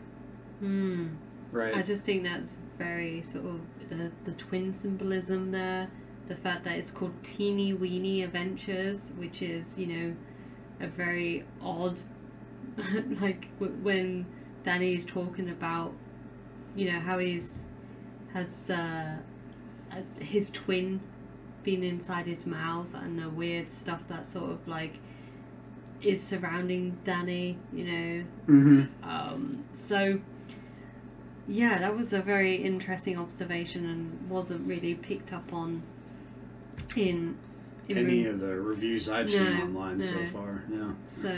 [0.59, 1.07] Hmm.
[1.51, 1.75] right?
[1.75, 5.89] I just think that's very sort of the, the twin symbolism there.
[6.27, 10.15] The fact that it's called Teeny Weeny Adventures, which is, you know,
[10.79, 12.01] a very odd,
[13.21, 14.25] like w- when
[14.63, 15.93] Danny is talking about,
[16.75, 17.51] you know, how he's
[18.33, 19.17] has uh,
[20.19, 20.99] his twin
[21.63, 24.99] been inside his mouth and the weird stuff that sort of like
[26.01, 30.19] is surrounding Danny, you know, hmm um, so,
[31.47, 35.83] yeah, that was a very interesting observation and wasn't really picked up on
[36.95, 37.37] in,
[37.87, 41.37] in Any of the reviews I've seen No, online so far, yeah, So,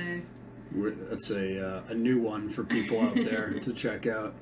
[0.74, 4.34] We're- that's a uh, a new one for people out there to check out.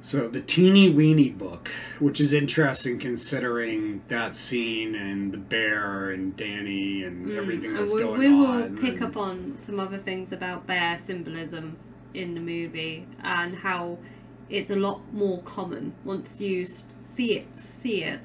[0.00, 6.36] So the teeny weeny book, which is interesting considering that scene and the bear and
[6.36, 8.18] Danny and mm, everything and that's we, going on.
[8.20, 8.78] we will on.
[8.78, 11.76] pick and- up on some other things about bear symbolism
[12.14, 13.98] in the movie and how
[14.48, 17.54] it's a lot more common once you see it.
[17.54, 18.20] See it,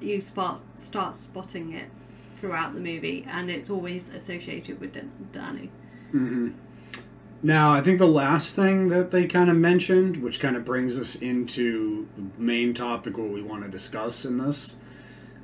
[0.00, 1.88] you start start spotting it
[2.40, 5.70] throughout the movie, and it's always associated with Dan- Danny.
[6.12, 6.50] hmm
[7.42, 10.98] Now, I think the last thing that they kind of mentioned, which kind of brings
[10.98, 14.78] us into the main topic what we want to discuss in this.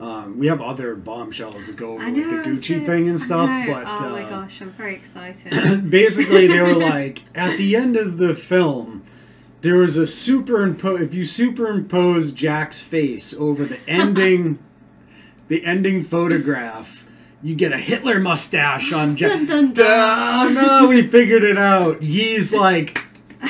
[0.00, 3.18] Um, we have other bombshells that go over I like the Gucci so- thing and
[3.20, 5.88] stuff, but oh uh, my gosh, I'm very excited.
[5.90, 9.04] basically they were like at the end of the film
[9.64, 14.58] there was a superimpose if you superimpose jack's face over the ending
[15.48, 17.06] the ending photograph
[17.42, 19.86] you get a hitler mustache on jack Dun, dun, dun.
[19.86, 22.02] oh no we figured it out.
[22.02, 23.04] He's like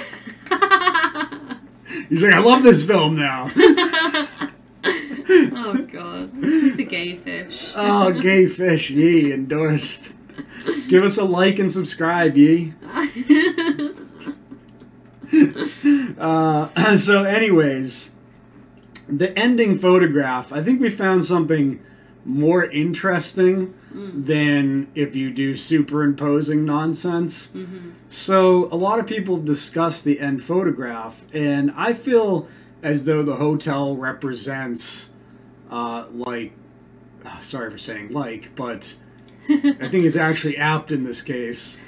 [2.09, 3.50] he's like i love this film now.
[5.57, 7.70] Oh god, he's a gay fish.
[7.74, 10.12] oh gay fish ye endorsed.
[10.87, 12.74] Give us a like and subscribe ye
[16.18, 18.14] Uh, so, anyways,
[19.09, 21.81] the ending photograph, I think we found something
[22.24, 27.53] more interesting than if you do superimposing nonsense.
[28.09, 32.48] So, a lot of people discuss the end photograph, and I feel
[32.83, 35.11] as though the hotel represents,
[35.70, 36.53] uh, like,
[37.40, 38.96] sorry for saying like, but
[39.48, 41.81] I think it's actually apt in this case.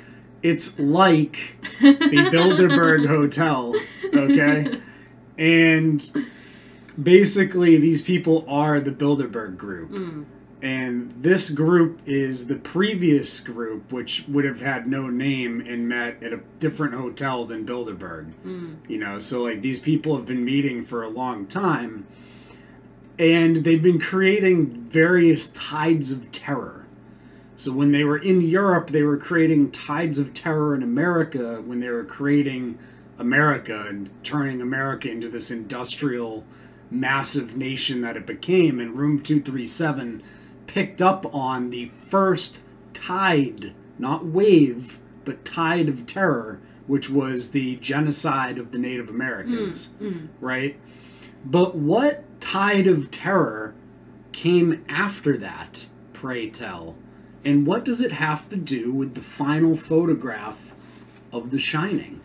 [0.46, 3.74] It's like the Bilderberg Hotel,
[4.14, 4.80] okay?
[5.36, 6.28] And
[7.02, 9.90] basically, these people are the Bilderberg group.
[9.90, 10.24] Mm.
[10.62, 16.22] And this group is the previous group, which would have had no name and met
[16.22, 18.32] at a different hotel than Bilderberg.
[18.44, 18.76] Mm.
[18.88, 22.06] You know, so like these people have been meeting for a long time.
[23.18, 26.85] And they've been creating various tides of terror.
[27.56, 31.80] So when they were in Europe, they were creating tides of terror in America when
[31.80, 32.78] they were creating
[33.18, 36.44] America and turning America into this industrial,
[36.90, 38.78] massive nation that it became.
[38.78, 40.22] And Room 237
[40.66, 42.60] picked up on the first
[42.92, 49.92] tide, not wave, but tide of terror, which was the genocide of the Native Americans,
[50.00, 50.28] mm, mm.
[50.40, 50.78] right?
[51.44, 53.74] But what tide of terror
[54.32, 56.96] came after that, pray tell?
[57.46, 60.74] And what does it have to do with the final photograph
[61.32, 62.20] of The Shining?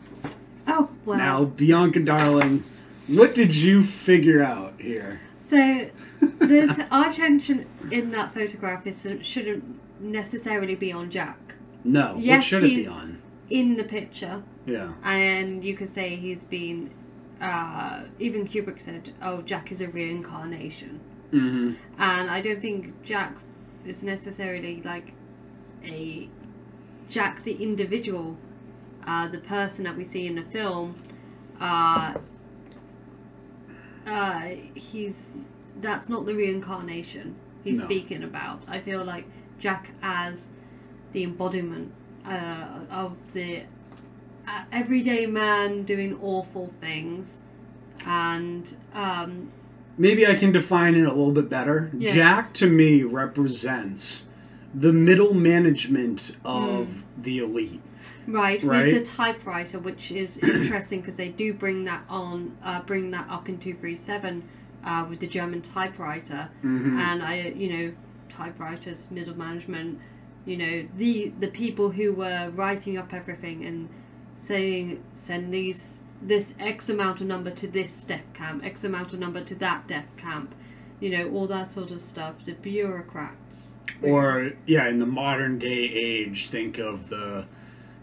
[0.67, 1.17] Oh well.
[1.17, 2.63] Now, Bianca, darling,
[3.07, 5.21] what did you figure out here?
[5.39, 5.89] So,
[6.21, 11.37] the our attention in that photograph is shouldn't necessarily be on Jack
[11.83, 13.21] No, what Yes, should it be he's- on?
[13.49, 14.93] in the picture, Yeah.
[15.03, 16.89] and you could say he's been.
[17.41, 20.99] Uh, even Kubrick said, "Oh, Jack is a reincarnation,"
[21.33, 21.73] Mm-hmm.
[22.01, 23.35] and I don't think Jack
[23.85, 25.13] is necessarily like
[25.83, 26.29] a
[27.09, 28.37] Jack the individual,
[29.05, 30.95] uh, the person that we see in the film.
[31.59, 32.13] Uh,
[34.07, 34.41] uh,
[34.73, 35.29] he's
[35.79, 37.85] that's not the reincarnation he's No.
[37.85, 38.63] speaking about.
[38.67, 39.25] I feel like
[39.59, 40.49] Jack as
[41.11, 41.93] the embodiment
[42.25, 43.61] uh, of the
[44.47, 47.41] uh, everyday man doing awful things,
[48.05, 49.51] and um,
[49.97, 51.91] Maybe I can define it a little bit better.
[51.97, 52.15] Yes.
[52.15, 54.27] Jack to me represents
[54.73, 57.21] the middle management of Hmm.
[57.23, 57.81] the elite.
[58.27, 58.85] Right, Right.
[58.85, 63.27] with the typewriter, which is interesting because they do bring that on, uh, bring that
[63.29, 64.43] up in two three seven,
[64.85, 66.97] uh, with the German typewriter, Mm-hmm.
[66.99, 67.91] and I, you know,
[68.29, 69.99] typewriters, middle management,
[70.45, 73.89] you know, the the people who were writing up everything and
[74.35, 79.19] saying send these this X amount of number to this death camp, X amount of
[79.19, 80.53] number to that death camp,
[80.99, 82.35] you know, all that sort of stuff.
[82.45, 83.75] The bureaucrats.
[84.01, 87.45] Or yeah, in the modern day age, think of the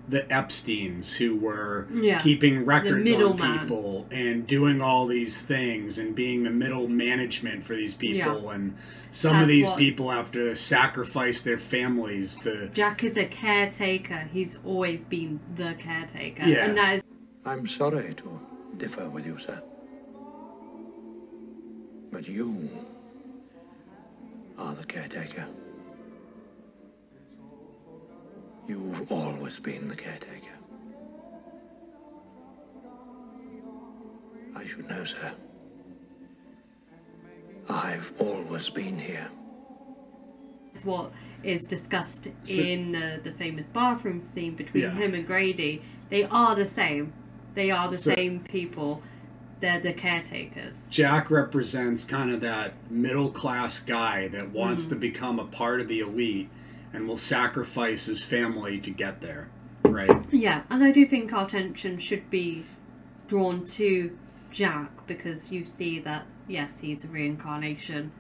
[0.09, 2.19] the Epstein's who were Yeah.
[2.19, 7.77] keeping records on people and doing all these things and being the middle management for
[7.77, 8.55] these people Yeah.
[8.55, 8.75] and
[9.11, 14.29] some of these people have to sacrifice their families to Jack is a caretaker.
[14.33, 16.65] He's always been the caretaker, Yeah.
[16.65, 17.03] and that is
[17.49, 18.41] I'm sorry to
[18.77, 19.63] differ with you, sir.
[22.13, 22.69] But you
[24.59, 25.47] are the caretaker.
[28.69, 30.57] You've always been the caretaker.
[34.55, 35.33] I should know, sir.
[37.71, 39.29] I've always been here.
[40.71, 44.91] It's what is discussed So- in uh, the famous bathroom scene between Yeah.
[44.93, 45.81] him and Grady.
[46.11, 47.15] They are the same.
[47.55, 49.03] They are the So- same people.
[49.61, 50.87] They're the caretakers.
[50.91, 54.89] Jack represents kind of that middle class guy that wants Mm.
[54.91, 56.49] to become a part of the elite
[56.93, 59.49] and will sacrifice his family to get there.
[59.85, 60.11] Right?
[60.31, 62.65] Yeah, and I do think our attention should be
[63.27, 64.17] drawn to
[64.53, 68.13] Jack because you see that yes, he's a reincarnation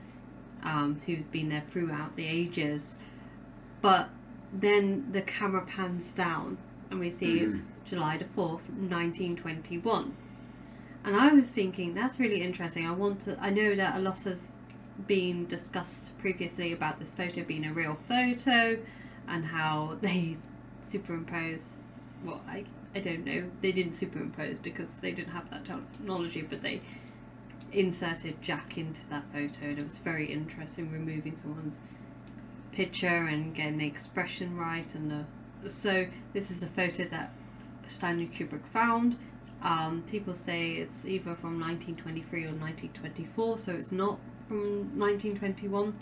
[0.62, 2.99] um, who's been there throughout the ages,
[3.81, 4.11] but
[4.53, 6.59] then the camera pans down
[6.91, 10.14] and we see it's July the fourth, nineteen twenty one,
[11.05, 12.87] and I was thinking that's really interesting.
[12.87, 13.38] I want to.
[13.40, 14.51] I know that a lot has
[15.07, 18.79] been discussed previously about this photo being a real photo
[19.29, 20.37] and how they
[20.87, 21.62] superimpose
[22.24, 26.62] well I, I don't know they didn't superimpose because they didn't have that technology but
[26.62, 26.81] they
[27.70, 31.79] inserted Jack into that photo and it was very interesting removing someone's
[32.72, 37.33] picture and getting the expression right and the so this is a photo that
[37.90, 39.18] Stanley Kubrick found
[39.62, 45.96] um, people say it's either from 1923 or 1924 so it's not from 1921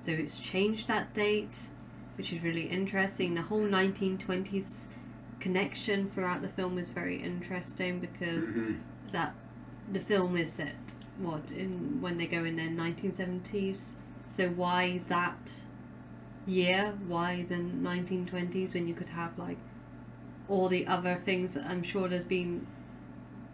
[0.00, 1.70] so it's changed that date
[2.18, 3.34] which is really interesting.
[3.36, 4.80] The whole 1920s
[5.38, 8.50] connection throughout the film is very interesting because
[9.12, 9.34] that
[9.90, 10.74] the film is set
[11.18, 13.94] what in when they go in their 1970s.
[14.26, 15.62] So why that
[16.44, 16.92] year?
[17.06, 19.58] Why the 1920s when you could have like
[20.48, 21.56] all the other things?
[21.56, 22.66] I'm sure there's been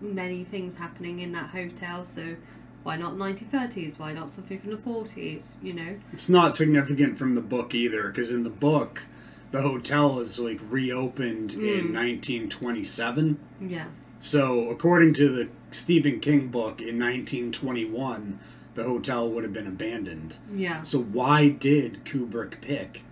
[0.01, 2.05] many things happening in that hotel.
[2.05, 2.37] So
[2.85, 3.99] why not 1930s?
[3.99, 5.55] Why not something from the 40s?
[5.63, 5.97] You know.
[6.13, 9.03] It's not significant from the book either, because in the book,
[9.51, 11.61] the hotel is like reopened hmm.
[11.61, 13.39] in 1927.
[13.61, 13.87] Yeah.
[14.21, 18.39] So, according to the Stephen King book, in 1921,
[18.75, 20.39] the hotel would have been abandoned.
[20.53, 20.83] Yeah.
[20.83, 23.03] So, why did Kubrick pick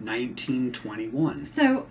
[0.00, 1.44] 1921?
[1.44, 1.86] So,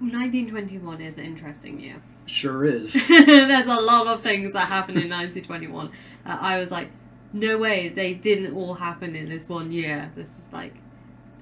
[0.00, 1.96] 1921 is an interesting year.
[2.26, 3.08] Sure is.
[3.08, 5.88] There's a lot of things that happened in 1921.
[6.24, 6.90] Uh, I was like,
[7.32, 10.10] no way, they didn't all happen in this one year.
[10.14, 10.74] This is like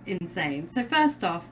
[0.07, 0.69] insane.
[0.69, 1.45] So, first off,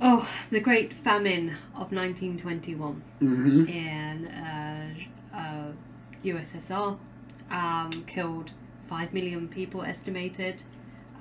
[0.00, 4.94] oh, the Great Famine of 1921 hmm in uh,
[5.34, 5.72] uh,
[6.24, 6.98] USSR
[7.50, 8.50] um, killed
[8.88, 10.64] 5 million people estimated,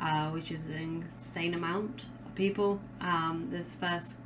[0.02, 2.80] uh, which is an insane amount people.
[3.02, 4.18] Um, this first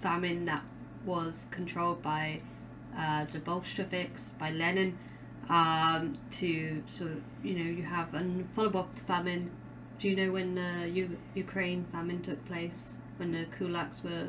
[0.00, 0.62] famine that
[1.04, 2.40] was controlled by
[2.96, 4.98] uh, the Bolsheviks, by Lenin,
[5.48, 9.50] um, to sort of, you know, you have a follow up famine.
[9.98, 12.98] Do you know when the U- Ukraine famine took place?
[13.16, 14.28] When the kulaks were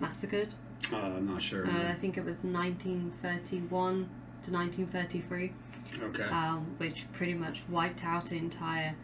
[0.00, 0.54] massacred?
[0.92, 1.66] Uh, I'm not sure.
[1.66, 4.08] Uh, I think it was 1931
[4.42, 5.52] to 1933,
[6.02, 6.24] okay.
[6.24, 8.94] um, which pretty much wiped out the entire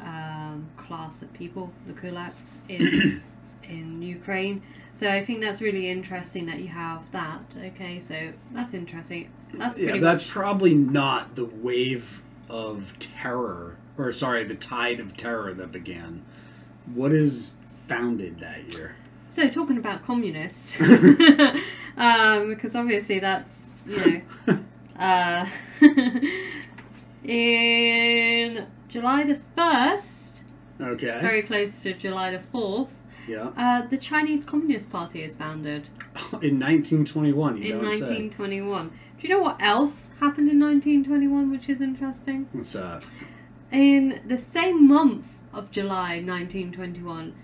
[0.00, 3.22] um, class of people, the kulaks, in
[3.62, 4.62] in Ukraine.
[4.94, 7.56] So I think that's really interesting that you have that.
[7.56, 9.30] Okay, so that's interesting.
[9.54, 15.16] That's yeah, that's much probably not the wave of terror, or sorry, the tide of
[15.16, 16.24] terror that began.
[16.92, 17.54] What is
[17.86, 18.96] founded that year?
[19.30, 20.78] so talking about communists,
[21.96, 24.58] um, because obviously that's you know.
[25.00, 25.48] Uh,
[27.24, 30.42] in July the 1st,
[30.80, 31.18] Okay.
[31.20, 32.88] very close to July the 4th,
[33.28, 33.50] yeah.
[33.56, 35.86] uh, the Chinese Communist Party is founded
[36.42, 38.00] In 1921, you in don't say.
[38.00, 38.88] 1921.
[38.88, 42.48] Do you know what else happened in 1921 which is interesting?
[42.52, 43.04] What's that?
[43.70, 47.34] In the same month of July 1921,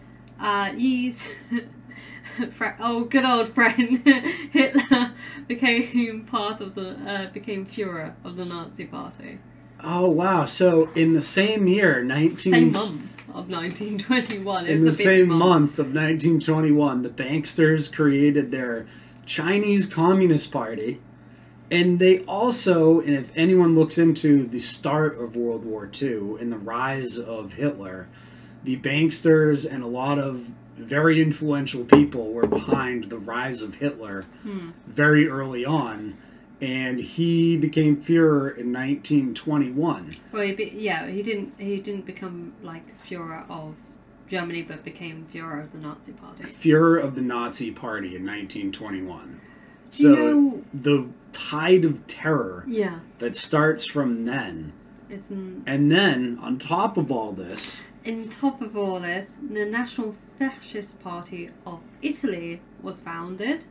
[0.41, 1.29] uh, Ye's
[2.81, 3.99] oh, good old friend
[4.53, 5.13] Hitler
[5.47, 9.39] became part of the uh, became Führer of the Nazi Party.
[9.83, 10.45] Oh wow!
[10.45, 14.67] So in the same year, nineteen Same month of 1921.
[14.67, 18.87] In the same month of 1921, the banksters created their
[19.27, 21.01] Chinese Communist Party.
[21.71, 26.53] And they also, and if anyone looks into the start of World War II and
[26.53, 28.07] the rise of Hitler,
[28.63, 34.27] the banksters and a lot of very influential people were behind the rise of Hitler
[34.87, 36.17] very early on.
[36.61, 40.17] And he became Fuhrer in 1921.
[40.33, 43.75] Well, he be, yeah, he didn't he didn't become like Führer of
[44.29, 46.45] Germany, but became Führer of the Nazi Party.
[46.45, 49.41] Fuhrer of the Nazi Party in 1921.
[49.91, 54.73] Do you So know- the tide of terror Yeah, that starts from then,
[55.11, 60.15] isn't and then on top of all this, in top of all this, the National
[60.39, 63.67] Fascist Party of Italy was founded.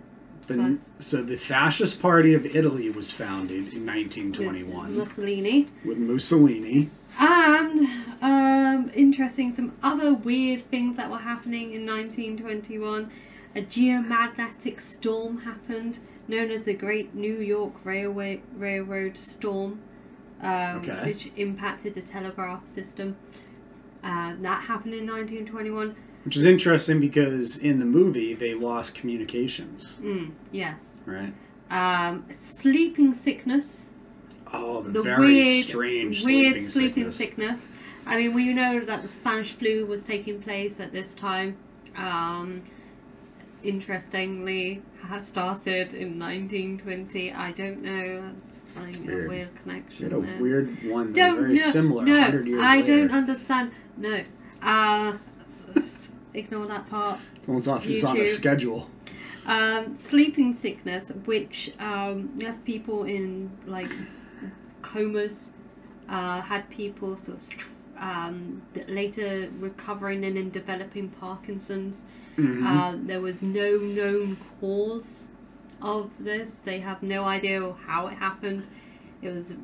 [0.48, 0.78] The, Right.
[1.00, 5.68] so the Fascist Party of Italy was founded in with 1921 Mussolini.
[5.84, 6.90] with Mussolini.
[7.20, 7.88] And
[8.22, 13.10] um, interesting, some other weird things that were happening in 1921.
[13.56, 19.80] A geomagnetic storm happened, known as the Great New York Railway Railroad Storm,
[20.42, 21.02] um, Okay.
[21.06, 23.16] which impacted the telegraph system.
[24.04, 25.96] Uh, that happened in 1921.
[26.26, 30.98] Which is interesting because in the movie they lost communications, Mm, yes.
[31.06, 31.34] right?
[31.70, 33.92] Um, sleeping sickness.
[34.52, 37.60] Oh, the, the very weird, strange weird sleeping, sleeping sickness.
[37.62, 37.68] sickness.
[38.08, 41.58] I mean, we know that the Spanish flu was taking place at this time.
[41.96, 42.62] Um,
[43.64, 44.82] interestingly,
[45.24, 47.34] started in 1920.
[47.34, 48.34] I don't know.
[48.48, 49.26] It's like Weird.
[49.26, 50.04] a weird You connection.
[50.04, 50.42] had a there.
[50.42, 52.14] weird one Don't very no, similar no.
[52.14, 52.98] 100 years I later.
[53.08, 53.72] don't understand.
[53.98, 54.24] No.
[54.62, 55.14] Uh,
[56.36, 57.20] ignore that part.
[57.36, 58.90] It's almost off it's on a schedule.
[59.46, 63.92] Um, sleeping sickness, which um, you have people in like
[64.82, 65.52] comas,
[66.10, 72.02] uh, had people sort of um, later recovering and then developing Parkinson's.
[72.38, 72.66] Mhm.
[72.66, 75.30] Uh, there was no known cause
[75.82, 76.62] of this.
[76.66, 78.68] They have no idea how it happened.
[79.22, 79.56] It was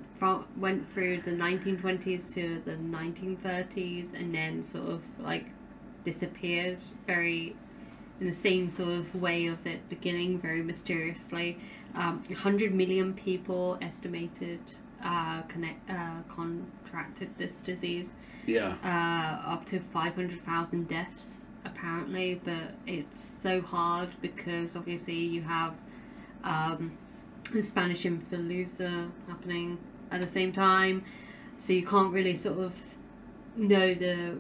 [0.56, 5.46] went through the 1920s to the 1930s and then sort of like
[6.04, 6.78] disappeared
[7.08, 7.56] very
[8.20, 11.58] in the same sort of way of it beginning very mysteriously.
[11.96, 14.60] Um, 100 million people estimated
[15.04, 18.14] uh, connect, uh, contracted this disease
[18.46, 18.76] yeah.
[18.84, 25.76] uh, up to 500,000 deaths apparently, but it's so hard because obviously you have
[26.44, 26.98] um,
[27.52, 29.78] the Spanish influenza happening
[30.12, 31.04] at the same time,
[31.58, 32.74] so you can't really sort of
[33.56, 34.38] know the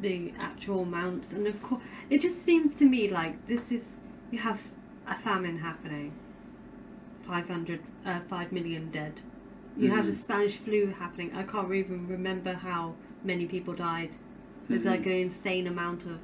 [0.00, 3.96] the actual amounts, and of course, it just seems to me like this is
[4.30, 4.60] you have
[5.06, 6.12] a famine happening,
[7.26, 9.20] 500, uh, 5 million dead.
[9.76, 11.32] You have the Spanish flu happening.
[11.34, 14.16] I can't even remember how many people died.
[14.68, 16.18] It was like an insane amount of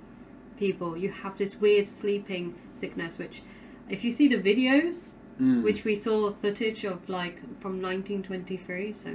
[0.59, 0.97] people.
[0.99, 3.43] You have this weird sleeping sickness, which,
[3.89, 5.63] if you see the videos, Mm.
[5.63, 9.15] which we saw footage of like from 1923, so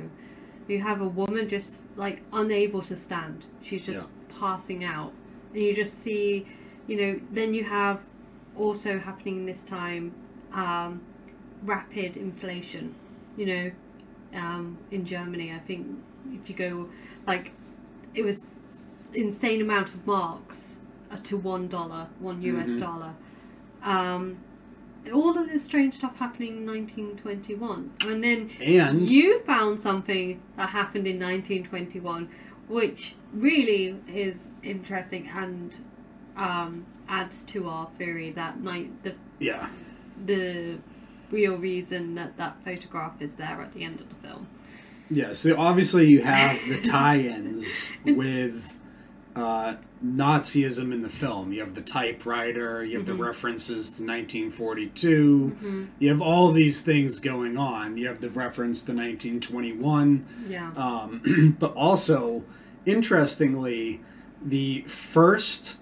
[0.69, 3.45] you have a woman just like unable to stand.
[3.61, 4.07] She's just
[4.39, 5.11] passing out.
[5.53, 6.47] And you just see,
[6.87, 7.99] you know, then you have
[8.55, 10.13] also happening in this time
[10.53, 11.01] um,
[11.63, 12.95] rapid inflation.
[13.37, 13.71] You know,
[14.35, 15.87] um, in Germany, I think
[16.33, 16.89] if you go
[17.27, 17.51] like
[18.13, 20.79] it was insane amount of marks
[21.11, 22.79] uh, to one dollar, one US Mhm.
[22.79, 23.13] dollar.
[23.83, 24.37] Um,
[25.13, 30.69] all of this strange stuff happening in 1921, and then And you found something that
[30.69, 32.29] happened in 1921,
[32.73, 35.79] which really is interesting and
[36.35, 39.67] um, adds to our theory that night the yeah.
[40.25, 40.77] the
[41.31, 44.47] real reason that that photograph is there at the end of the film.
[45.09, 48.77] Yeah, so obviously you have the tie-ins with
[49.35, 51.51] uh, Nazism in the film.
[51.53, 53.17] You have the typewriter, you have Mm-hmm.
[53.17, 57.97] the references to 1942, you have all these things going on.
[57.97, 60.71] You have the reference to 1921, Yeah.
[60.75, 62.43] um, but also,
[62.85, 64.01] interestingly,
[64.41, 65.77] the first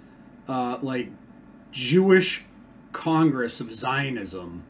[0.48, 1.10] uh, like
[1.72, 2.46] Jewish
[2.92, 4.64] Congress of Zionism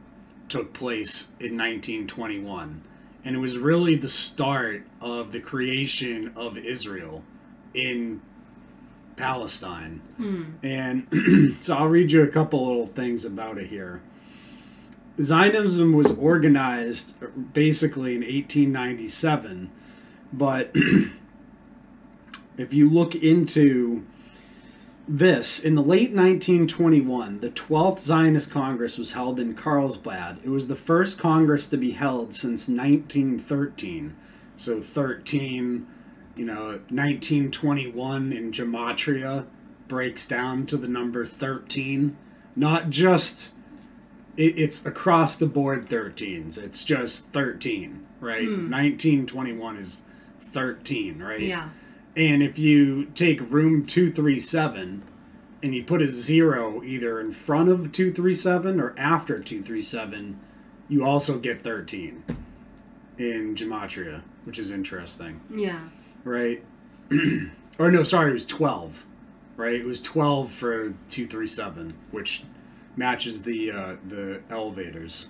[0.47, 2.83] took place in 1921.
[3.23, 7.23] And it was really the start of the creation of Israel
[7.73, 8.21] in
[9.15, 10.01] Palestine.
[10.63, 14.01] And so I'll read you a couple little things about it here.
[15.21, 17.15] Zionism was organized
[17.53, 19.69] basically in 1897,
[20.33, 20.73] but
[22.61, 24.05] if you look into
[25.07, 30.39] this in the late 1921, the 12th Zionist Congress was held in Carlsbad.
[30.43, 34.15] It was the first Congress to be held since 1913.
[34.55, 35.87] So 13,
[36.35, 39.45] you know, 1921 in gematria
[39.87, 42.15] breaks down to the number 13.
[42.55, 43.53] Not just
[44.37, 46.57] it, it's across the board 13s.
[46.57, 48.45] It's just 13, right?
[48.45, 48.71] Hmm.
[48.71, 50.01] 1921 is
[50.39, 51.41] 13, right?
[51.41, 51.69] Yeah.
[52.15, 55.03] And if you take room 237
[55.63, 60.39] and you put a zero either in front of 237 or after 237,
[60.89, 62.23] you also get 13
[63.17, 65.79] in Gematria, which is interesting, Yeah.
[66.23, 66.63] right?
[67.79, 69.05] or no, sorry, it was 12,
[69.55, 69.75] right?
[69.75, 72.43] It was 12 for 237, which
[72.97, 75.29] matches the uh, the elevators.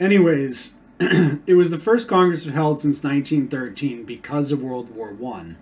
[0.00, 0.74] Anyways,
[1.46, 5.56] it was the first Congress held since 1913 because of World War One.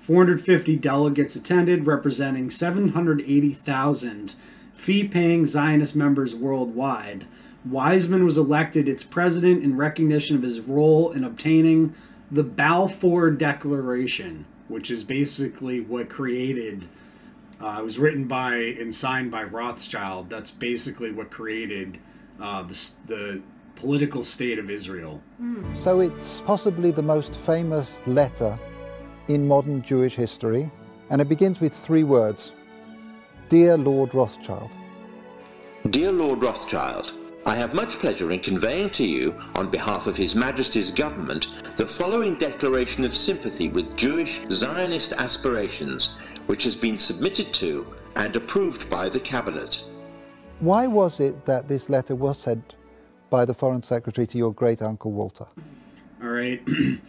[0.00, 4.34] 450 delegates attended, representing 780,000
[4.74, 7.24] fee-paying Zionist members worldwide.
[7.66, 11.94] Weizmann was elected its president in recognition of his role in obtaining
[12.30, 16.86] the Balfour Declaration, which is basically what created.
[17.58, 20.28] Uh, it was written by and signed by Rothschild.
[20.28, 21.98] That's basically what created
[22.38, 23.42] uh, the, the
[23.82, 25.20] political state of Israel.
[25.72, 28.56] So it's possibly the most famous letter
[29.26, 30.70] in modern Jewish history,
[31.10, 32.52] and it begins with three words
[33.48, 34.70] Dear Lord Rothschild.
[35.90, 37.14] Dear Lord Rothschild,
[37.44, 41.86] I have much pleasure in conveying to you, on behalf of His Majesty's government, the
[41.98, 46.10] following declaration of sympathy with Jewish Zionist aspirations,
[46.46, 49.82] which has been submitted to and approved by the Cabinet.
[50.60, 52.76] Why was it that this letter was sent
[53.32, 55.46] by the Foreign Secretary to your great uncle Walter?
[56.22, 56.62] All right.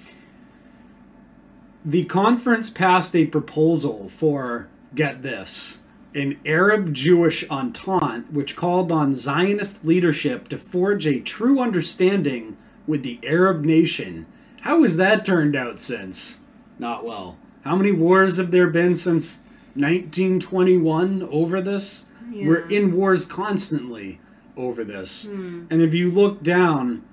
[1.86, 5.82] the conference passed a proposal for, get this,
[6.16, 12.56] an Arab Jewish entente, which called on Zionist leadership to forge a true understanding
[12.88, 14.26] with the Arab nation.
[14.62, 16.40] How has that turned out since?
[16.80, 17.38] Not well.
[17.66, 19.44] How many wars have there been since
[19.76, 22.06] 1921 over this?
[22.32, 24.22] We're in wars constantly
[24.56, 25.26] over this.
[25.26, 25.66] Hmm.
[25.70, 27.04] And if you look down,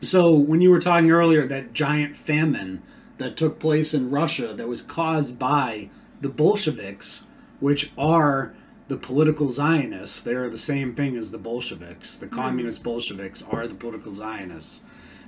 [0.00, 2.82] so when you were talking earlier, that giant famine
[3.18, 5.88] that took place in Russia that was caused by
[6.20, 7.24] the Bolsheviks,
[7.60, 8.54] which are
[8.88, 12.16] the political Zionists, they're the same thing as the Bolsheviks.
[12.16, 12.34] The hmm.
[12.34, 14.82] communist Bolsheviks are the political Zionists.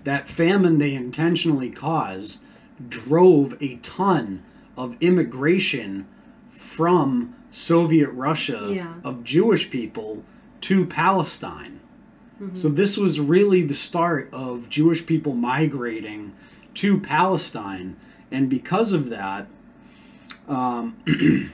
[0.05, 2.45] That famine they intentionally caused
[2.89, 4.43] drove a ton
[4.77, 6.07] of immigration
[6.51, 8.95] from Soviet Russia Yeah.
[9.03, 10.25] of Jewish people
[10.67, 11.79] to Palestine.
[12.55, 16.33] So this was really the start of Jewish people migrating
[16.75, 17.97] to Palestine,
[18.33, 19.47] and because of that,
[20.49, 20.97] um,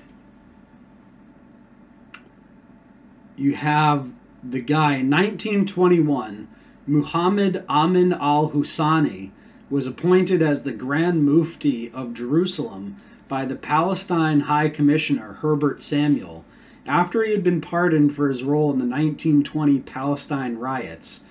[3.37, 4.11] you have
[4.43, 6.49] the guy in 1921,
[6.87, 9.31] Muhammad Amin al Husseini,
[9.69, 12.97] was appointed as the Grand Mufti of Jerusalem
[13.29, 16.47] by the Palestine High Commissioner Herbert Samuel
[16.87, 21.23] after he had been pardoned for his role in the 1920 Palestine riots.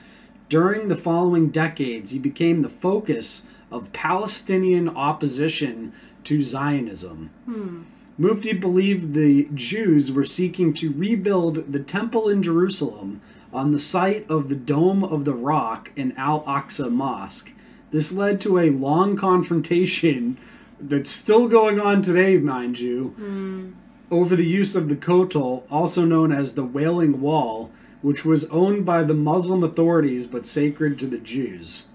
[0.50, 5.94] During the following decades, he became the focus of Palestinian opposition
[6.26, 7.30] to Zionism.
[7.46, 7.82] Hmm.
[8.18, 13.22] Mufti believed the Jews were seeking to rebuild the temple in Jerusalem
[13.54, 17.54] on the site of the Dome of the Rock in Al Aqsa Mosque.
[17.92, 20.38] This led to a long confrontation
[20.80, 23.72] that's still going on today, mind you, hmm.
[24.12, 28.86] Over the use of the Kotel, also known as the Wailing Wall, which was owned
[28.86, 31.88] by the Muslim authorities but sacred to the Jews.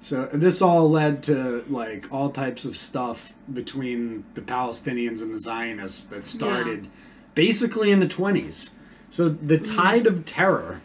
[0.00, 5.38] So this all led to like all types of stuff between the Palestinians and the
[5.38, 6.88] Zionists that started
[7.34, 8.70] basically in the 20s.
[9.10, 9.76] So the mm-hmm.
[9.76, 10.82] tide of terror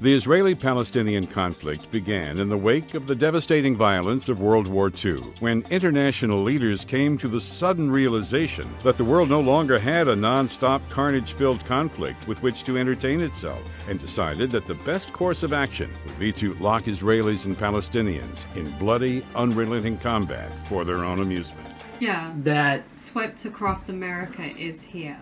[0.00, 4.92] The Israeli Palestinian conflict began in the wake of the devastating violence of World War
[5.04, 10.06] II, when international leaders came to the sudden realization that the world no longer had
[10.06, 14.74] a non stop carnage filled conflict with which to entertain itself, and decided that the
[14.86, 20.52] best course of action would be to lock Israelis and Palestinians in bloody, unrelenting combat
[20.68, 21.66] for their own amusement.
[21.98, 22.32] Yeah.
[22.44, 25.18] that Swept across America is here.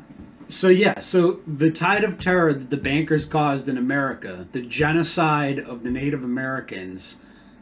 [0.49, 5.59] So yeah, so the tide of terror that the bankers caused in America, the genocide
[5.59, 7.17] of the Native Americans,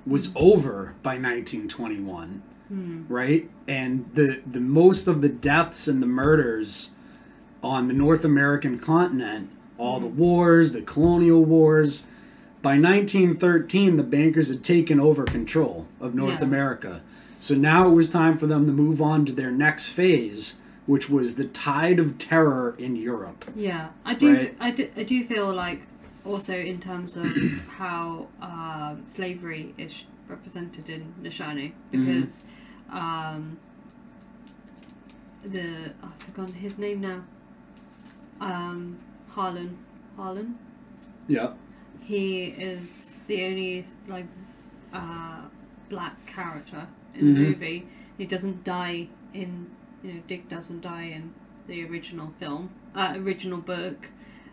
[0.07, 3.05] was over by 1921, hmm.
[3.09, 3.51] right?
[3.67, 6.91] And the the most of the deaths and the murders
[7.63, 10.19] on the North American continent, all the hmm.
[10.19, 12.07] wars, the colonial wars,
[12.61, 16.47] by 1913 the bankers had taken over control of North Yeah.
[16.47, 17.03] America.
[17.39, 20.55] So now it was time for them to move on to their next phase,
[20.87, 23.45] which was the tide of terror in Europe.
[23.55, 24.35] Yeah, I do.
[24.37, 24.57] Right.
[24.61, 24.91] I do.
[24.97, 25.83] I do feel like
[26.25, 27.27] also in terms of
[27.79, 32.05] how um, slavery is represented in The Shining Mm-hmm.
[32.21, 32.45] because
[32.91, 33.59] um,
[35.43, 37.25] the I've forgotten his name now.
[38.41, 39.77] Um, Harlan.
[40.17, 40.59] Harlan.
[41.29, 41.53] Yeah.
[42.03, 44.27] He is the only like
[44.93, 45.43] uh,
[45.89, 47.45] black character in the Mhm.
[47.49, 47.87] movie.
[48.19, 49.71] He doesn't die in
[50.05, 51.35] you know Dick doesn't die in
[51.67, 54.11] the original film, uh, original book,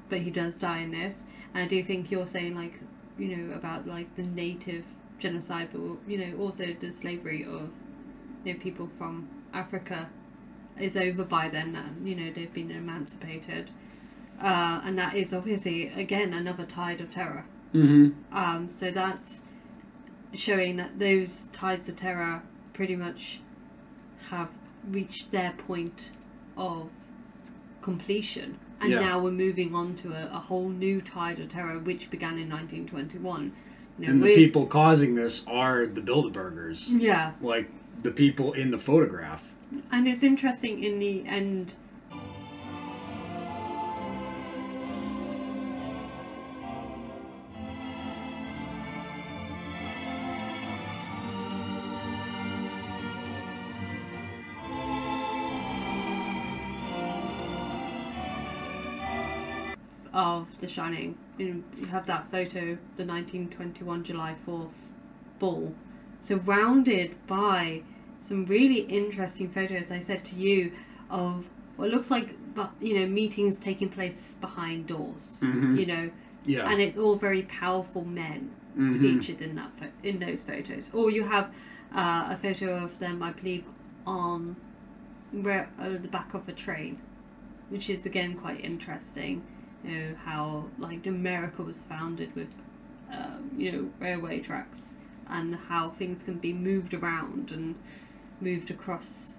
[0.10, 1.26] but he does die in this.
[1.54, 2.74] And I do think you're saying like
[3.18, 4.86] you know about like the native
[5.20, 7.70] genocide, but you know also the slavery of
[8.46, 10.10] you know people from Africa
[10.80, 11.76] is over by then.
[11.76, 13.72] And, you know they've been emancipated.
[14.42, 17.46] Uh, and that is obviously again another tide of terror.
[17.76, 18.36] Mm-hmm.
[18.36, 19.42] Um, so that's
[20.34, 22.42] showing that those tides of terror
[22.74, 23.40] pretty much
[24.30, 24.50] have
[24.90, 26.12] reached their point
[26.58, 26.90] of
[27.82, 28.58] completion.
[28.80, 29.00] And Yeah.
[29.00, 32.50] now we're moving on to a, a whole new tide of terror, which began in
[32.50, 33.52] 1921.
[34.00, 37.00] You know, And the people causing this are the Bilderbergers.
[37.00, 37.34] Yeah.
[37.42, 37.70] Like
[38.02, 39.52] the people in the photograph.
[39.92, 41.76] And it's interesting in the end.
[60.62, 64.70] The Shining, you you have that photo, the 1921 July 4th
[65.40, 65.74] ball,
[66.20, 67.82] surrounded by
[68.20, 69.90] some really interesting photos.
[69.90, 70.72] I said to you
[71.10, 71.46] of
[71.78, 75.42] what looks like, but you know, meetings taking place behind doors.
[75.44, 75.80] Mhm.
[75.80, 76.12] You know,
[76.46, 76.70] Yeah.
[76.70, 79.00] and it's all very powerful men Mhm.
[79.00, 79.72] featured in that
[80.04, 80.92] in those photos.
[80.94, 81.52] Or you have
[81.94, 83.66] uh, a photo of them, I believe,
[84.06, 84.56] on
[85.32, 87.00] where uh, the back of a train,
[87.70, 89.42] which is again quite interesting.
[89.84, 92.50] You know how like America was founded with,
[93.12, 94.94] um, you know, railway tracks,
[95.28, 97.76] and how things can be moved around and
[98.40, 99.38] moved across.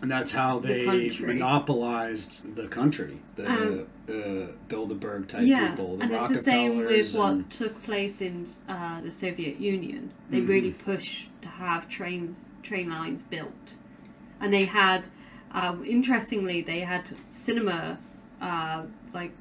[0.00, 3.18] And that's how The they monopolized the country.
[3.36, 7.14] The Um, uh, Bilderberg type yeah, people, the and it's the same with Rockefellers.
[7.14, 10.12] what took place in uh, the Soviet Union.
[10.30, 10.48] They Mhm.
[10.48, 13.76] really pushed to have trains, train lines built,
[14.40, 15.08] and they had,
[15.52, 17.98] uh, interestingly, they had cinema,
[18.40, 19.32] uh, like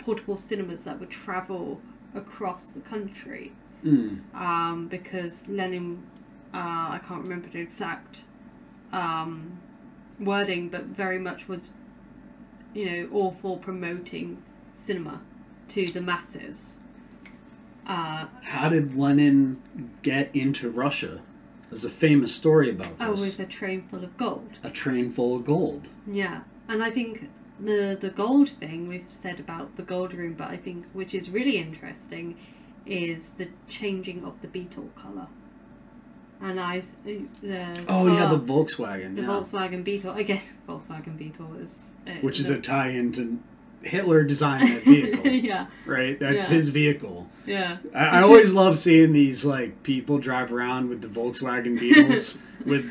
[0.00, 1.80] portable cinemas that would travel
[2.14, 3.52] across the country.
[3.84, 4.20] Mm.
[4.34, 6.02] Um, because Lenin,
[6.52, 6.56] uh,
[6.96, 8.24] I can't remember the exact
[8.92, 9.60] um,
[10.18, 11.72] wording, but very much was,
[12.74, 14.42] you know, all for promoting
[14.74, 15.20] cinema
[15.68, 16.78] to the masses.
[17.86, 19.62] Uh, How did Lenin
[20.02, 21.22] get into Russia?
[21.70, 23.08] There's a famous story about this.
[23.08, 24.58] oh, with a train full of gold.
[24.62, 25.88] a train full of gold.
[26.06, 27.28] Yeah, and I think
[27.62, 31.30] the the gold thing we've said about the gold room, but I think which is
[31.30, 32.36] really interesting
[32.86, 35.26] is the changing of the beetle color.
[36.42, 37.20] And I, the
[37.86, 39.14] Oh yeah, the Volkswagen.
[39.14, 39.28] the yeah.
[39.28, 40.12] Volkswagen Beetle.
[40.12, 43.38] I guess Volkswagen Beetle is uh, Which is a tie-in to
[43.82, 45.26] Hitler designed that vehicle.
[45.30, 46.18] yeah, Right?
[46.18, 46.54] That's Yeah.
[46.54, 47.28] his vehicle.
[47.46, 47.76] yeah.
[47.94, 52.90] I, I always love seeing these like people drive around with the Volkswagen Beetles with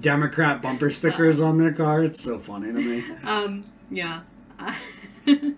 [0.00, 2.02] Democrat bumper stickers on their car.
[2.02, 3.04] It's so funny to me.
[3.24, 4.20] Um, yeah.
[5.26, 5.54] the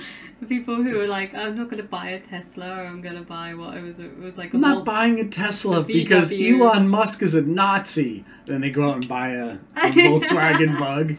[0.48, 3.22] people who are like, I'm not going to buy a Tesla, or I'm going to
[3.22, 3.98] buy what it was.
[3.98, 7.34] It was like a I'm not Volks- buying a Tesla a because Elon Musk is
[7.34, 8.24] a Nazi.
[8.46, 11.18] Then they go out and buy a, a Volkswagen Bug.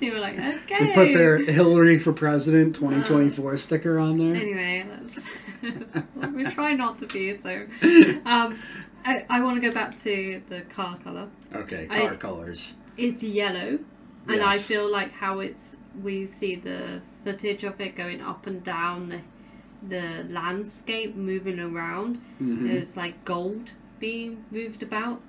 [0.00, 0.86] they were like, okay.
[0.86, 4.34] They put their Hillary for President 2024 sticker on there.
[4.40, 5.18] Anyway, let's,
[6.32, 7.66] we try not to be so.
[8.24, 8.56] Um,
[9.04, 11.28] I, I want to go back to the car color.
[11.54, 12.76] Okay, I- car colors.
[12.96, 13.78] It's yellow,
[14.28, 18.62] and I feel like how it's we see the footage of it going up and
[18.62, 19.20] down the
[19.82, 22.20] the landscape moving around.
[22.40, 22.68] Mhm.
[22.68, 25.22] There's like gold being moved about,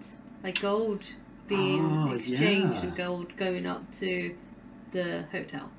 [0.43, 1.05] like gold
[1.47, 2.81] being Oh, exchanged yeah.
[2.81, 4.35] and gold going up to
[4.91, 5.69] the hotel.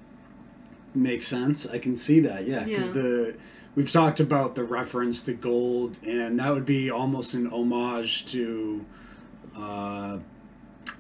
[0.95, 1.66] Makes sense.
[1.66, 2.47] I can see that.
[2.47, 3.03] Yeah, because Yeah.
[3.03, 3.35] the
[3.74, 8.85] we've talked about the reference to gold, and that would be almost an homage to
[9.55, 10.18] uh,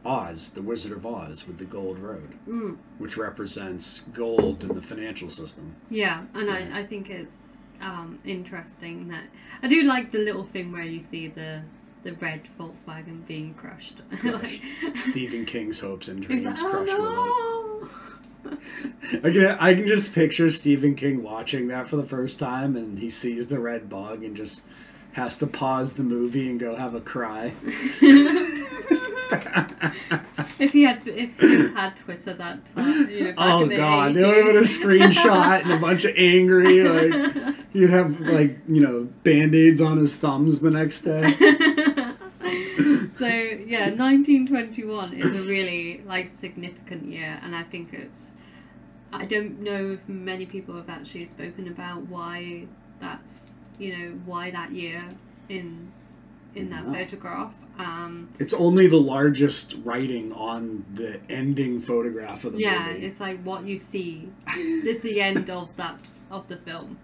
[0.04, 2.76] Oz, the Wizard of Oz, with the Gold Road, Mm.
[2.98, 5.76] which represents gold in the financial system.
[5.90, 7.36] Yeah, and I, I think it's
[7.80, 9.24] um, interesting that
[9.62, 11.62] I do like the little thing where you see the
[12.04, 13.94] the red Volkswagen being crushed.
[14.24, 14.60] like,
[14.96, 17.88] Stephen King's hopes and dreams like, crushed oh
[18.44, 19.24] it.
[19.24, 22.98] I can, I can just picture Stephen King watching that for the first time, and
[22.98, 24.64] he sees the red bug and just
[25.12, 27.54] has to pause the movie and go have a cry.
[30.58, 33.68] if he had, if he had had Twitter that time, you know, back oh in
[33.70, 34.14] the god, 80s.
[34.14, 38.58] there would have been a screenshot and a bunch of angry like he'd have like
[38.68, 41.22] you know band-aids on his thumbs the next day.
[41.32, 48.32] so yeah, 1921 is a really like significant year, and I think it's.
[49.14, 52.66] I don't know if many people have actually spoken about why
[52.98, 55.02] that's you know why that year
[55.48, 55.90] in
[56.54, 56.92] in that No.
[56.94, 57.54] photograph.
[57.78, 63.06] Um, It's only the largest writing on the ending photograph of the yeah, movie.
[63.06, 64.28] it's like what you see.
[64.48, 65.98] it's the end of that
[66.30, 66.98] of the film.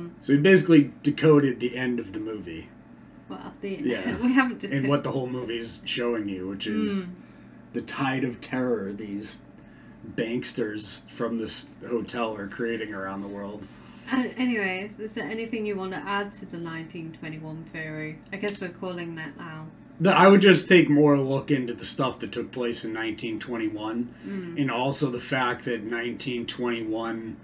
[0.00, 2.68] Um, So we basically decoded the end of the movie.
[3.28, 4.16] well, the, Yeah.
[4.22, 7.06] we haven't just and what the whole movie's showing you, which is Mm.
[7.74, 9.42] the tide of terror these
[10.16, 13.66] banksters from this hotel are creating around the world.
[14.12, 18.18] Uh, anyways, is there anything you want to add to the 1921 theory?
[18.32, 19.66] I guess we're calling that now.
[20.04, 24.60] I would just take more look into the stuff that took place in 1921, Mm.
[24.60, 27.36] and also the fact that 1921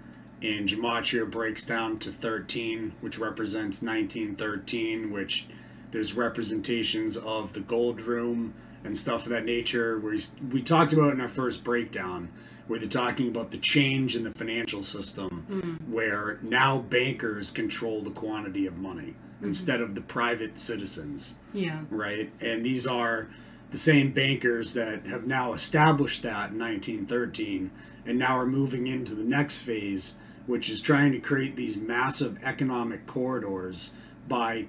[0.43, 5.47] in Gematria breaks down to 13, which represents 1913, which
[5.93, 9.99] there's representations of the gold room and stuff of that nature.
[9.99, 10.17] Where
[10.51, 12.29] we talked about in our first breakdown,
[12.67, 15.89] where they're talking about the change in the financial system, Mm.
[15.89, 19.47] where now bankers control the quantity of money Mhm.
[19.47, 21.81] instead of the private citizens Yeah.
[21.91, 22.31] right?
[22.41, 23.29] And these are
[23.71, 27.71] the same bankers that have now established that in 1913
[28.05, 30.15] and now are moving into the next phase,
[30.47, 33.93] which is trying to create these massive economic corridors
[34.29, 34.67] by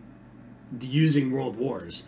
[0.81, 2.03] using world wars.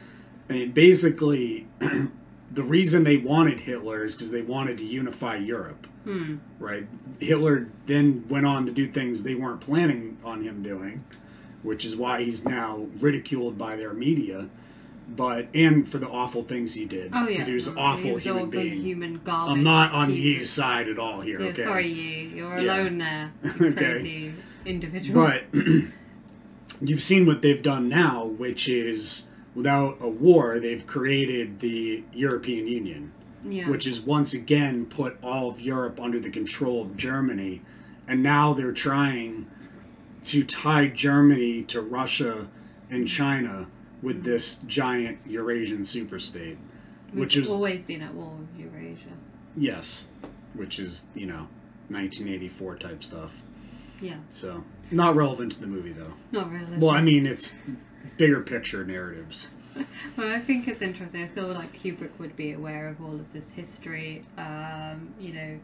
[0.47, 1.67] And basically,
[2.51, 6.37] the reason they wanted Hitler is because they wanted to unify Europe Hmm.
[6.59, 6.87] right?
[7.19, 11.03] Hitler then went on to do things they weren't planning on him doing,
[11.61, 14.47] which is why he's now ridiculed by their media.
[15.15, 18.11] But and for the awful things he did, Oh yeah, he was an awful he
[18.13, 18.81] was human being.
[18.81, 19.57] human garbage.
[19.57, 21.41] I'm not on piece Ye's side at all here.
[21.41, 22.75] Yeah, okay, sorry, Ye, you're Yeah.
[22.81, 23.73] alone there, you Okay.
[23.75, 24.33] crazy
[24.65, 25.21] individual.
[25.21, 25.45] But
[26.81, 32.67] you've seen what they've done now, which is without a war, they've created the European
[32.67, 33.11] Union,
[33.43, 33.69] Yeah.
[33.69, 37.61] which is once again put all of Europe under the control of Germany,
[38.07, 39.47] and now they're trying
[40.25, 42.47] to tie Germany to Russia
[42.91, 43.67] and China
[44.01, 46.57] with this giant Eurasian superstate,
[47.11, 49.09] We've which has always been at war with Eurasia.
[49.57, 50.09] yes,
[50.53, 51.47] which is you know
[51.89, 53.41] 1984 type stuff.
[54.01, 56.13] Yeah, So not relevant to the movie though.
[56.31, 56.77] not really.
[56.77, 57.55] Well, I mean, it's
[58.17, 59.49] bigger picture narratives.
[60.17, 61.23] Well, I think it's interesting.
[61.23, 64.23] I feel like Kubrick would be aware of all of this history.
[64.37, 65.59] Um, you know,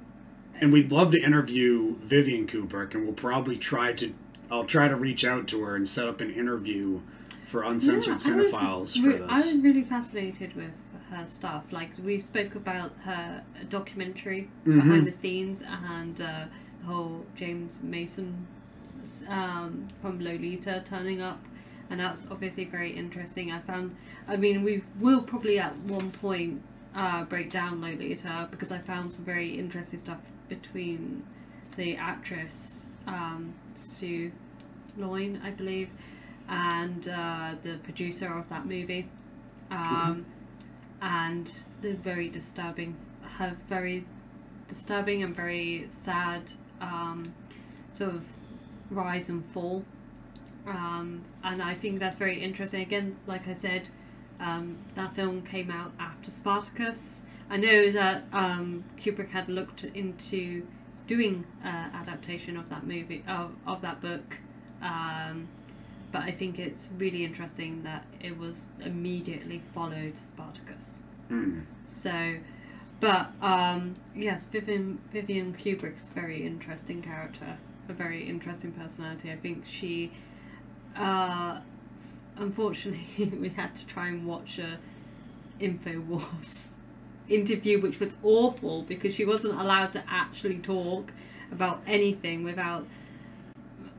[0.61, 4.13] And we'd love to interview Vivian Kubrick, and we'll probably try to.
[4.49, 7.01] I'll try to reach out to her and set up an interview
[7.45, 10.71] for Uncensored Yeah, was Cinephiles re- for I was really fascinated with
[11.11, 11.63] her stuff.
[11.71, 14.75] Like we spoke about her documentary Mhm.
[14.75, 16.45] behind the scenes and uh,
[16.81, 18.47] the whole James Mason
[19.27, 21.39] um, from Lolita turning up,
[21.89, 23.51] and that's obviously very interesting.
[23.51, 23.95] I found.
[24.27, 26.61] I mean, we will probably at one point
[26.95, 30.17] uh, break down Lolita because I found some very interesting stuff
[30.49, 31.23] between
[31.75, 34.31] the actress um, Sue
[34.97, 35.89] Lyon, I believe,
[36.47, 39.09] and uh, the producer of that movie,
[39.71, 40.25] um,
[41.01, 42.95] and the very disturbing,
[43.37, 44.05] her very
[44.67, 47.33] disturbing and very sad um,
[47.91, 48.23] sort of
[48.89, 49.83] rise and fall.
[50.67, 52.81] Um, and I think that's very interesting.
[52.81, 53.89] Again, like I said,
[54.39, 57.21] um, that film came out after Spartacus.
[57.49, 60.65] I know that um, Kubrick had looked into
[61.07, 64.39] doing uh, adaptation of that movie of, of that book,
[64.81, 65.47] um,
[66.15, 71.03] but I think it's really interesting that it was immediately followed Spartacus.
[71.29, 71.65] Mm.
[71.83, 72.37] So,
[73.01, 77.57] but um, yes, Vivian Vivian Kubrick's very interesting character,
[77.89, 79.29] a very interesting personality.
[79.29, 80.13] I think she,
[80.95, 81.59] uh,
[82.37, 84.79] unfortunately, we had to try and watch a
[85.59, 86.69] Infowars
[87.27, 91.11] interview, which was awful because she wasn't allowed to actually talk
[91.51, 92.87] about anything without.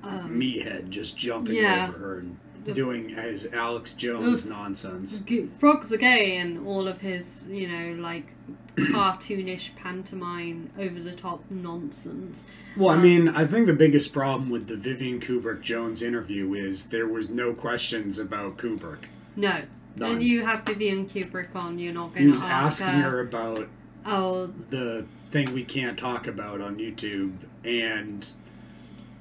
[0.07, 1.89] Um, Meathead just jumping Yeah.
[1.89, 5.23] over her and The- doing his Alex Jones nonsense.
[5.59, 8.33] Frogs are gay and all of his, you know, like
[8.77, 12.45] cartoonish pantomime, over the top nonsense.
[12.77, 16.53] Well, I Um, mean, I think the biggest problem with the Vivian Kubrick Jones interview
[16.55, 19.05] is there was no questions about Kubrick.
[19.35, 19.63] No.
[19.99, 20.11] None.
[20.11, 23.11] When you have Vivian Kubrick on, you're not going to ask asking her.
[23.11, 23.69] her about
[24.05, 27.33] Oh, the thing we can't talk about on YouTube
[27.65, 28.27] and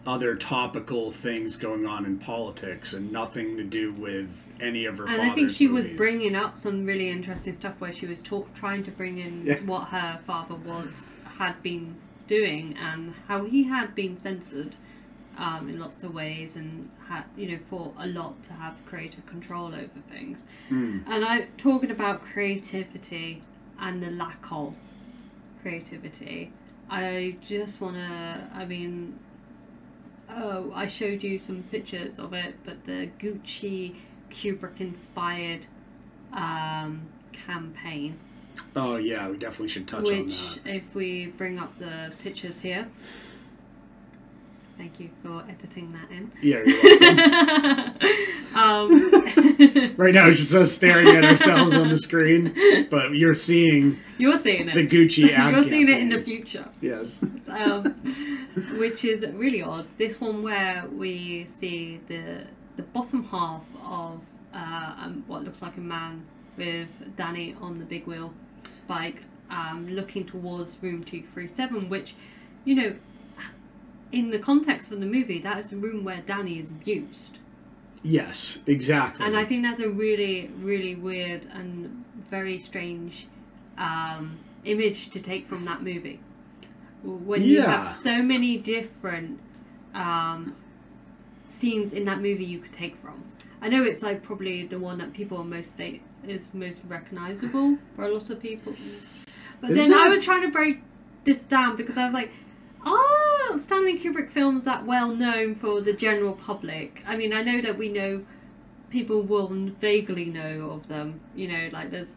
[0.06, 4.30] other topical things going on in politics and nothing to do with
[4.60, 7.92] any of her and I think she was bringing up some really interesting stuff where
[7.92, 9.56] she was talk, trying to bring in Yeah.
[9.66, 11.96] what her father was had been
[12.28, 14.76] doing and how he had been censored
[15.38, 19.26] um, in lots of ways and had you know fought a lot to have creative
[19.26, 20.46] control over things.
[20.70, 21.04] Mm.
[21.08, 23.42] And I talking about creativity
[23.80, 24.76] and the lack of
[25.62, 26.52] creativity.
[26.90, 28.48] I just want to.
[28.54, 29.20] I mean,
[30.30, 33.96] oh, I showed you some pictures of it, but the Gucci
[34.30, 35.68] Kubrick inspired
[36.34, 38.20] um, campaign,
[38.76, 40.76] Oh yeah, we definitely should touch on which, that.
[40.76, 42.88] if we bring up the pictures here.
[44.78, 46.32] Thank you for editing that in.
[46.42, 47.96] Yeah, you're
[48.62, 52.54] um, Right now, it's just us staring at ourselves on the screen,
[52.92, 54.76] but you're seeing You're seeing it.
[54.76, 56.68] the Gucci ad You're seeing it in the future.
[56.82, 57.24] Yes.
[57.50, 57.84] um,
[58.78, 59.88] which is really odd.
[59.98, 62.46] This one where we see the
[62.76, 64.20] the bottom half of
[64.54, 66.26] uh, um, what looks like a man
[66.58, 68.34] with Danny on the big wheel
[68.88, 72.14] bike, um, looking towards room two three seven, which
[72.66, 72.94] you know.
[74.16, 77.38] In the context of the movie, that is the room where Danny is abused.
[78.02, 79.26] Yes, exactly.
[79.26, 83.28] And I think that's a really, really weird and very strange
[83.78, 86.20] um, image to take from that movie.
[87.04, 89.40] When you have so many different
[89.94, 90.56] um,
[91.48, 93.24] scenes in that movie you could take from.
[93.62, 95.80] I know it's like probably the one that people are most
[96.28, 98.74] is most recognizable for a lot of people.
[99.62, 100.82] But Is then I was trying to break
[101.24, 102.32] this down because I was like,
[102.86, 103.45] are
[103.86, 107.04] Stanley Kubrick films that well known for the general public?
[107.06, 108.24] I mean, I know that we know
[108.90, 109.48] people will
[109.80, 111.20] vaguely know of them.
[111.36, 112.16] You know, like there's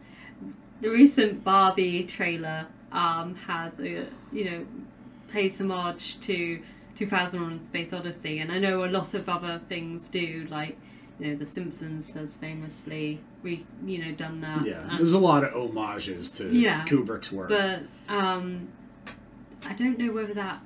[0.81, 4.65] the recent Barbie trailer um, has a you know
[5.27, 6.59] pays homage to
[6.95, 10.75] 2001: Space Odyssey, and I know a lot of other things do, like
[11.19, 14.65] you know, The Simpsons has famously re you know done that.
[14.65, 17.49] yeah, and- there's a lot of homages to Yeah, Kubrick's work.
[17.49, 18.69] but um,
[19.63, 20.61] I don't know whether that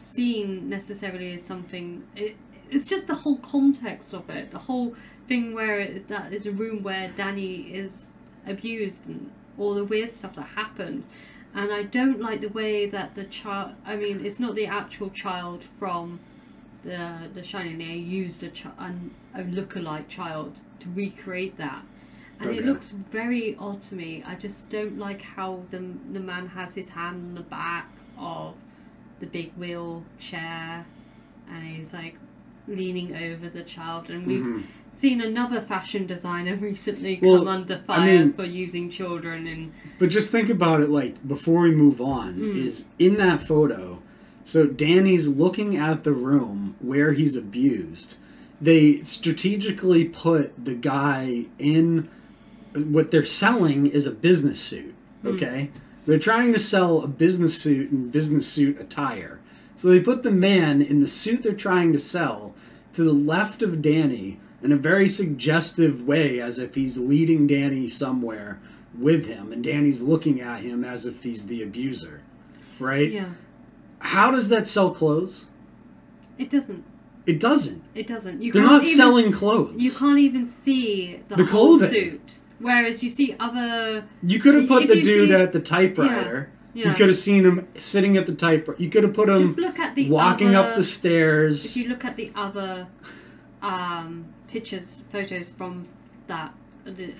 [0.00, 2.06] scene necessarily is something.
[2.16, 2.36] It,
[2.70, 4.94] it's just the whole context of it, the whole
[5.28, 8.12] thing where it, that is a room where Danny is
[8.46, 11.08] abused and all the weird stuff that happens.
[11.54, 13.72] And I don't like the way that the child.
[13.84, 16.20] I mean, it's not the actual child from
[16.82, 17.78] the the Shining.
[17.78, 21.82] They used a chi- an, a lookalike child to recreate that,
[22.38, 24.22] and it looks very odd to me.
[24.24, 25.78] I just don't like how the
[26.12, 28.54] the man has his hand on the back of
[29.20, 30.86] the big wheelchair,
[31.52, 32.16] and he's like
[32.66, 34.10] leaning over the child.
[34.10, 34.62] And we've Mhm.
[34.92, 39.72] seen another fashion designer recently Well, come under I fire mean- for using children in
[39.98, 42.64] But just think about it like before we move on Mm.
[42.64, 44.00] is in that photo.
[44.44, 48.16] So Danny's looking at the room where he's abused.
[48.60, 52.08] They strategically put the guy in
[52.74, 54.94] what they're selling is a business suit,
[55.24, 55.36] Mm.
[56.10, 59.38] They're trying to sell a business suit and business suit attire.
[59.76, 62.52] So they put the man in the suit they're trying to sell
[62.94, 67.88] to the left of Danny in a very suggestive way as if he's leading Danny
[67.88, 68.58] somewhere
[68.98, 72.22] with him and Danny's looking at him as if he's the abuser.
[72.80, 73.12] Right?
[73.12, 73.34] yeah.
[74.00, 75.46] How does that sell clothes?
[76.38, 76.82] It doesn't.
[77.24, 77.84] It doesn't.
[77.94, 78.42] It doesn't.
[78.42, 79.76] You They're not even, selling clothes.
[79.76, 81.88] You can't even see the, The whole clothing.
[81.88, 82.38] suit.
[82.60, 84.04] Whereas you see other.
[84.22, 86.50] You could have put If the dude see- at the typewriter.
[86.74, 86.90] Yeah, yeah.
[86.90, 88.80] You could have seen him sitting at the typewriter.
[88.82, 91.64] You could have put him Just look at the walking up the stairs.
[91.64, 92.86] If you look at the other
[93.62, 95.86] um, pictures, photos from
[96.26, 96.52] that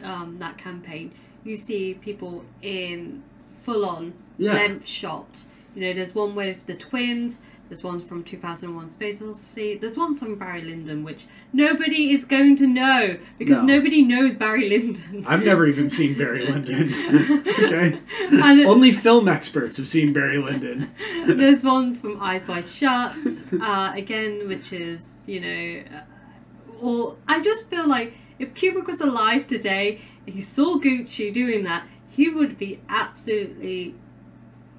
[0.02, 1.12] um, that campaign,
[1.44, 3.22] you see people in
[3.60, 4.54] full on Yeah.
[4.54, 5.44] length shot.
[5.74, 7.40] You know, there's one with the twins.
[7.70, 9.78] There's one from 2001 Space Odyssey.
[9.78, 13.76] There's one from Barry Lyndon, which nobody is going to know because No.
[13.76, 15.24] nobody knows Barry Lyndon.
[15.24, 16.92] I've never even seen Barry Lyndon.
[17.46, 18.00] okay,
[18.32, 20.90] it- only film experts have seen Barry Lyndon.
[21.26, 23.14] There's ones from Eyes Wide Shut,
[23.62, 29.00] uh, again, which is, you know, uh, or I just feel like if Kubrick was
[29.00, 33.94] alive today, he saw Gucci doing that, he would be absolutely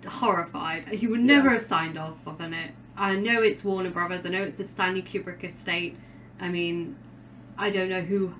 [0.05, 0.89] horrified.
[0.89, 1.53] He would never Yeah.
[1.53, 2.71] have signed off on it.
[2.97, 4.25] I know it's Warner Brothers.
[4.25, 5.97] I know it's the Stanley Kubrick estate.
[6.39, 6.97] I mean,
[7.57, 8.33] I don't know who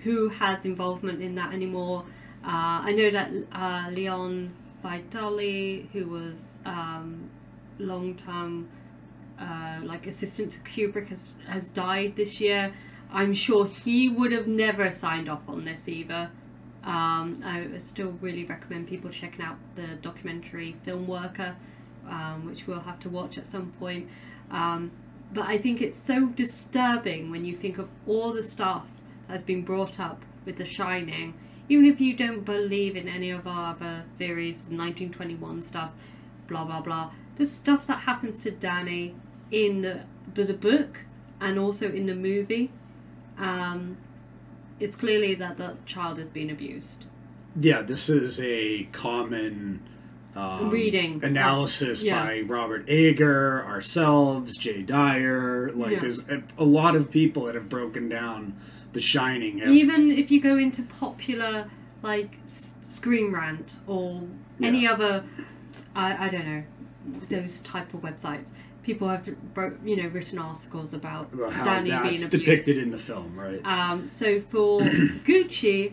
[0.00, 2.04] who has involvement in that anymore.
[2.44, 7.28] Uh, I know that uh, Leon Vitali, who was um,
[7.78, 8.68] long term
[9.38, 12.72] uh, like assistant to Kubrick, has has died this year.
[13.10, 16.30] I'm sure he would have never signed off on this either.
[16.84, 21.56] Um, I still really recommend people checking out the documentary Film Worker,
[22.08, 24.08] um, which we'll have to watch at some point.
[24.50, 24.90] Um,
[25.32, 28.86] but I think it's so disturbing when you think of all the stuff
[29.28, 31.34] that's been brought up with The Shining.
[31.68, 35.90] Even if you don't believe in any of our other theories, 1921 stuff,
[36.46, 39.14] blah blah blah, the stuff that happens to Danny
[39.50, 40.04] in the,
[40.34, 41.06] the book
[41.40, 42.70] and also in the movie,
[43.38, 43.96] um,
[44.78, 47.04] it's clearly that the child is being abused.
[47.58, 49.82] Yeah, this is a common
[50.36, 51.20] um, Reading.
[51.24, 52.24] analysis Yeah.
[52.24, 55.70] by Robert Ager, ourselves, Jay Dyer.
[55.74, 55.98] Like, Yeah.
[56.00, 58.54] there's a, a lot of people that have broken down
[58.92, 59.58] The Shining.
[59.58, 61.66] have- Even if you go into popular
[62.02, 64.22] like Screen Rant or
[64.62, 64.92] any Yeah.
[64.92, 65.24] other,
[65.94, 66.62] I, I don't know,
[67.28, 68.46] those type of websites,
[68.82, 69.28] people have
[69.84, 72.30] you know written articles about, about how Danny being that's abused.
[72.44, 73.60] depicted in the film, right?
[73.64, 74.80] Um, so for
[75.24, 75.92] Gucci,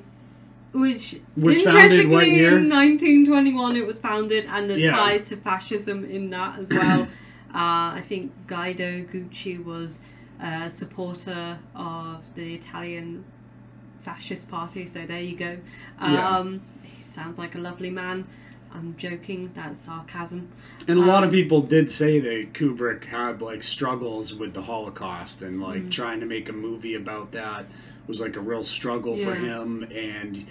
[0.73, 2.57] which Was founded interestingly year?
[2.57, 4.91] in 1921 it was founded, and the Yeah.
[4.91, 7.03] ties to fascism in that as well.
[7.53, 9.99] uh, I think Guido Gucci was
[10.41, 13.23] a supporter of the Italian
[14.03, 14.85] fascist party.
[14.85, 15.57] So there you go.
[16.01, 16.37] Yeah.
[16.37, 18.25] Um, He sounds like a lovely man.
[18.73, 19.51] I'm joking.
[19.53, 20.49] That's sarcasm.
[20.87, 24.63] And a lot of Um, people did say that Kubrick had like struggles with the
[24.63, 25.91] Holocaust and like Mm.
[25.91, 27.65] trying to make a movie about that
[28.07, 30.45] was like a real struggle for him and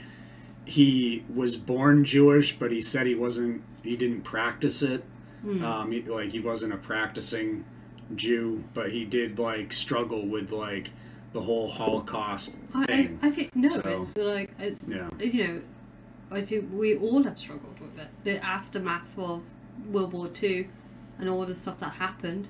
[0.64, 5.04] he was born Jewish but he said he wasn't he didn't practice it
[5.42, 5.64] Hmm.
[5.64, 7.64] um he, like he wasn't a practicing
[8.14, 10.90] Jew but he did like struggle with like
[11.32, 15.08] the whole Holocaust I, thing I, I think no, So, it's like it's yeah.
[15.18, 15.60] you know,
[16.32, 18.08] I think we all have struggled with it.
[18.24, 19.42] The aftermath of
[19.90, 20.66] World War Two
[21.18, 22.48] and all the stuff that happened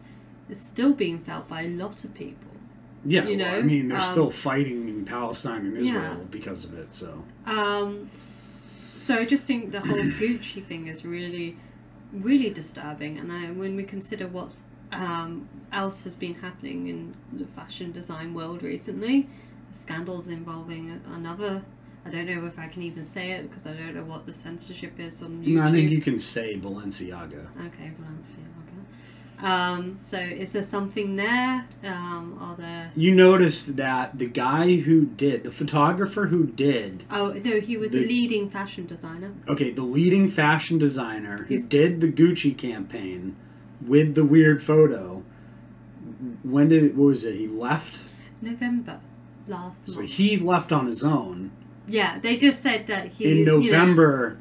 [0.48, 2.52] is still being felt by a lot of people.
[3.04, 6.30] yeah you well, know, I mean they're um, still fighting in Palestine and Israel Yeah.
[6.30, 8.10] because of it so Um,
[8.96, 11.56] so I just think the whole Gucci thing is really,
[12.12, 13.18] really disturbing.
[13.18, 14.62] And I, when we consider what's
[14.92, 19.28] um, else has been happening in the fashion design world recently,
[19.72, 21.62] scandals involving another.
[22.04, 24.32] I don't know if I can even say it because I don't know what the
[24.32, 25.54] censorship is on YouTube.
[25.54, 27.46] No, I think you can say Balenciaga.
[27.66, 28.48] Okay, Balenciaga.
[29.44, 31.66] Um, so is there something there?
[31.84, 32.92] Um, are there?
[32.94, 37.90] You noticed that the guy who did, the photographer who did, Oh no, he was
[37.90, 39.32] The- a leading fashion designer.
[39.48, 43.34] okay, the leading fashion designer who He's- did the Gucci campaign
[43.84, 45.24] with the weird photo.
[46.44, 47.34] When did it, what was it?
[47.36, 48.04] He left?
[48.40, 49.00] November
[49.48, 49.94] last month.
[49.94, 50.12] So month.
[50.12, 51.50] he left on his own
[51.88, 54.38] Yeah, they just said that he in you know- November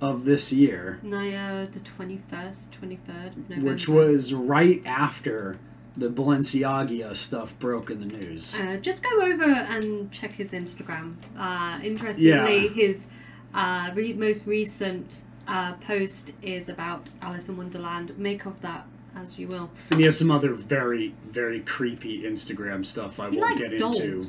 [0.00, 3.70] of this year, no, uh, the twenty first, twenty third November.
[3.72, 5.56] which was right after
[5.96, 8.58] the Balenciaga stuff broke in the news.
[8.58, 11.14] Uh, just go over and check his Instagram.
[11.38, 12.68] Uh, interestingly, Yeah.
[12.68, 13.06] his
[13.54, 18.18] uh, re- most recent uh, post is about Alice in Wonderland.
[18.18, 18.86] Make of that
[19.16, 19.70] as you will.
[19.90, 24.00] And he has some other very, very creepy Instagram stuff I He won't get dolls.
[24.00, 24.24] into.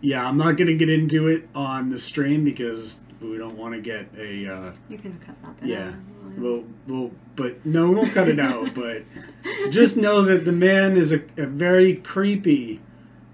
[0.00, 3.74] Yeah, I'm not going to get into it on the stream because we don't want
[3.74, 4.46] to get a.
[4.52, 5.94] Uh, You can cut that yeah, out.
[6.38, 8.74] we'll, we'll, but no, we won't cut it out.
[8.74, 9.04] But
[9.70, 12.80] just know that the man is a, a very creepy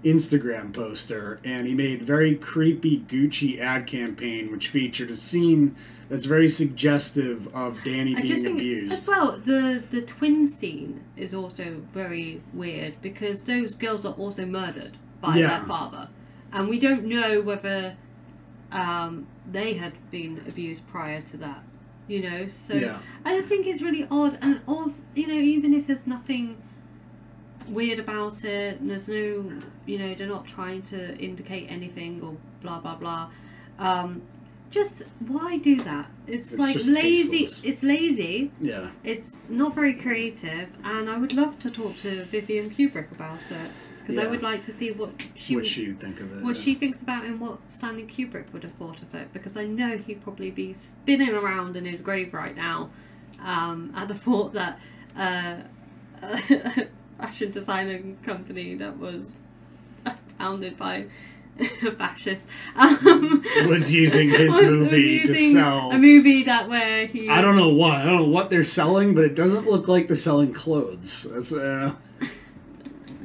[0.03, 5.75] Instagram poster, and he made very creepy Gucci ad campaign, which featured a scene
[6.09, 8.93] that's very suggestive of Danny I just being think abused.
[8.93, 14.45] as well the the twin scene is also very weird because those girls are also
[14.45, 15.47] murdered by Yeah.
[15.59, 16.09] their father,
[16.53, 17.95] and we don't know whether
[18.71, 21.63] um, they had been abused prior to that.
[22.07, 22.97] You know, so Yeah.
[23.25, 26.57] I just think it's really odd, and also you know even if there's nothing
[27.69, 29.51] weird about it, and there's no
[29.85, 33.29] you know they're not trying to indicate anything or blah blah blah.
[33.79, 34.21] Um,
[34.69, 36.07] just why do that?
[36.27, 37.39] It's, It's like lazy.
[37.39, 37.63] tasteless.
[37.63, 38.51] It's lazy.
[38.59, 38.89] Yeah.
[39.03, 43.71] It's not very creative, and I would love to talk to Vivian Kubrick about it
[44.03, 46.43] because I would like to see what she what would- she would think of it.
[46.43, 46.61] what yeah.
[46.61, 49.97] she thinks about and what Stanley Kubrick would have thought of it because I know
[49.97, 52.89] he'd probably be spinning around in his grave right now
[53.41, 54.79] um, at the thought that
[55.17, 55.55] uh,
[56.21, 56.87] a
[57.17, 59.35] fashion designing company that was
[60.37, 61.05] founded by
[61.59, 67.05] a fascist um, Was using his was- was movie to sell- a movie that where
[67.05, 67.91] he I don't know what.
[67.97, 71.27] I don't know what they're selling, but it doesn't look like they're selling clothes.
[71.29, 71.93] That's uh,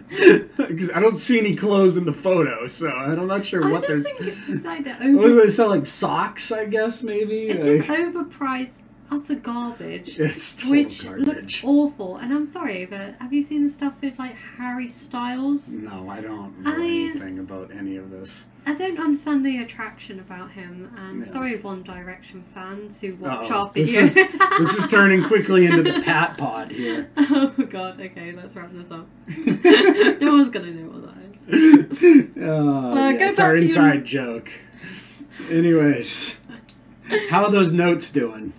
[0.09, 3.87] because I don't see any clothes in the photo, so I'm not sure I what
[3.87, 4.33] just they're.
[4.33, 5.85] think it's like the What was over, they selling?
[5.85, 7.49] Socks, I guess maybe.
[7.49, 8.71] it's Like- just overpriced
[9.11, 10.19] utter garbage.
[10.19, 11.27] It's which garbage.
[11.27, 12.17] looks awful.
[12.17, 15.69] And I'm sorry, but have you seen the stuff with like Harry Styles?
[15.71, 18.47] No, I don't know I- anything about any of this.
[18.67, 20.93] I don't understand the attraction about him.
[20.99, 23.55] And sorry, One Direction fans who watch Uh-oh.
[23.61, 23.75] our videos.
[23.75, 27.11] This is this is turning quickly into the Pat Pod here.
[27.17, 29.07] oh god, okay, let's wrap this up.
[30.21, 32.37] no one's gonna know what that is.
[32.37, 34.51] Uh, Uh, yeah, it's our to your- inside joke.
[35.51, 36.39] Anyways,
[37.31, 38.53] how are those notes doing?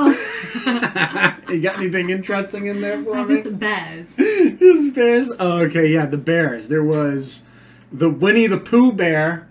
[0.00, 3.36] Oh, You got anything interesting in there for they're me?
[3.42, 4.16] just bears.
[4.58, 5.32] Just bears.
[5.38, 6.68] Oh, okay, yeah, the bears.
[6.68, 7.46] There was
[7.92, 9.48] the Winnie the Pooh bear.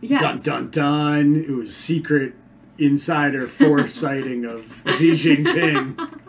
[0.00, 0.20] Yes.
[0.22, 1.36] Dun dun dun.
[1.36, 2.34] It was secret
[2.78, 6.20] insider foresighting of Xi Jinping.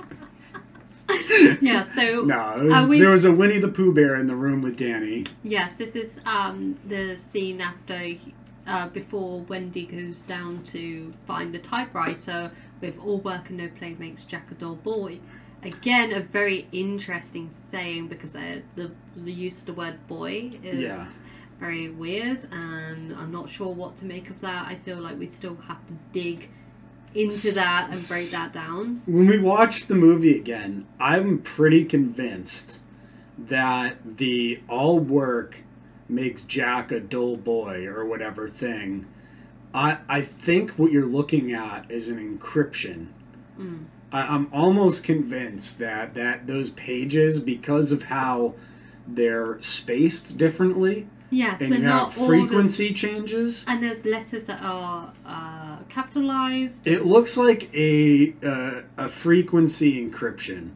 [1.61, 4.61] Yeah, so No, was, was- there was a Winnie the Pooh bear in the room
[4.61, 5.25] with Danny.
[5.43, 8.13] Yes, this is um, the scene after,
[8.65, 12.51] uh, before Wendy goes down to find the typewriter
[12.85, 15.19] with all work and no play makes Jack a dull boy.
[15.63, 20.79] Again, a very interesting saying because uh, the the use of the word boy is
[20.79, 21.07] Yeah.
[21.59, 24.67] very weird, and I'm not sure what to make of that.
[24.67, 26.49] I feel like we still have to dig
[27.15, 29.01] into that and break that down.
[29.05, 32.81] When we watched the movie again, I'm pretty convinced
[33.37, 35.63] that the all work
[36.07, 39.07] makes Jack a dull boy or whatever thing.
[39.75, 43.07] I I think what you're looking at is an encryption.
[43.59, 43.85] Mm.
[44.11, 48.53] I, I'm almost convinced that that those pages, because of how
[49.07, 53.65] they're spaced differently, Yeah, and so you not frequency changes.
[53.67, 56.87] And there's letters that are uh, capitalized.
[56.87, 60.71] It looks like a uh, a frequency encryption.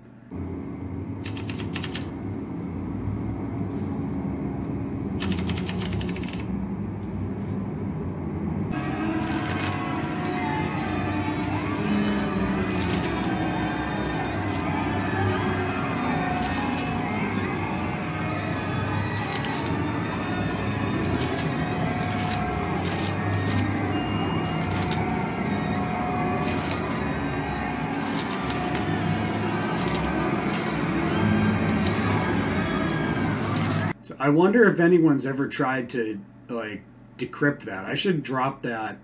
[34.30, 36.20] I wonder if anyone's ever tried to
[36.50, 36.84] like
[37.18, 37.84] decrypt that.
[37.86, 39.00] I should drop that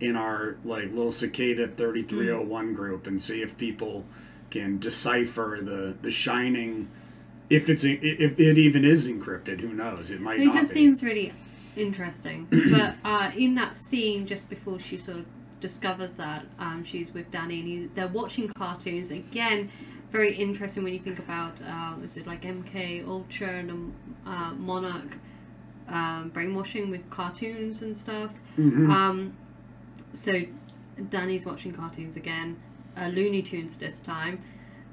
[0.00, 4.04] in our like little cicada 3301 group and see if people
[4.50, 6.88] can decipher the the shining
[7.48, 10.74] if it's if it even is encrypted who knows it might It not just be.
[10.74, 11.32] seems really
[11.76, 12.48] interesting.
[12.70, 15.26] but uh, in that scene, just before she sort of
[15.60, 19.70] discovers that um, she's with Danny and he's, they're watching cartoons again.
[20.14, 23.92] Very interesting when you think about uh, is it like MK Ultra and
[24.24, 25.18] uh, Monarch
[25.88, 28.30] um, brainwashing with cartoons and stuff.
[28.56, 28.88] Mhm.
[28.88, 29.36] Um,
[30.12, 30.42] so
[31.10, 32.58] Danny's watching cartoons again,
[32.96, 34.40] uh, Looney Tunes this time,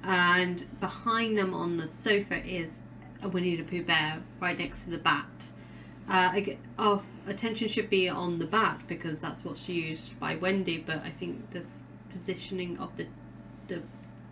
[0.03, 2.79] and behind them on the sofa is
[3.21, 5.51] a Winnie the Pooh bear right next to the bat.
[6.09, 6.41] Uh,
[6.79, 11.11] our attention should be on the bat because that's what's used by Wendy, but I
[11.11, 11.61] think the
[12.09, 13.05] positioning of the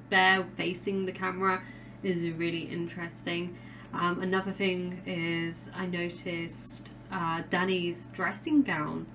[0.09, 1.61] bear facing the camera
[2.03, 3.57] is really interesting.
[3.93, 9.05] Um, another thing is I noticed uh, Danny's dressing gown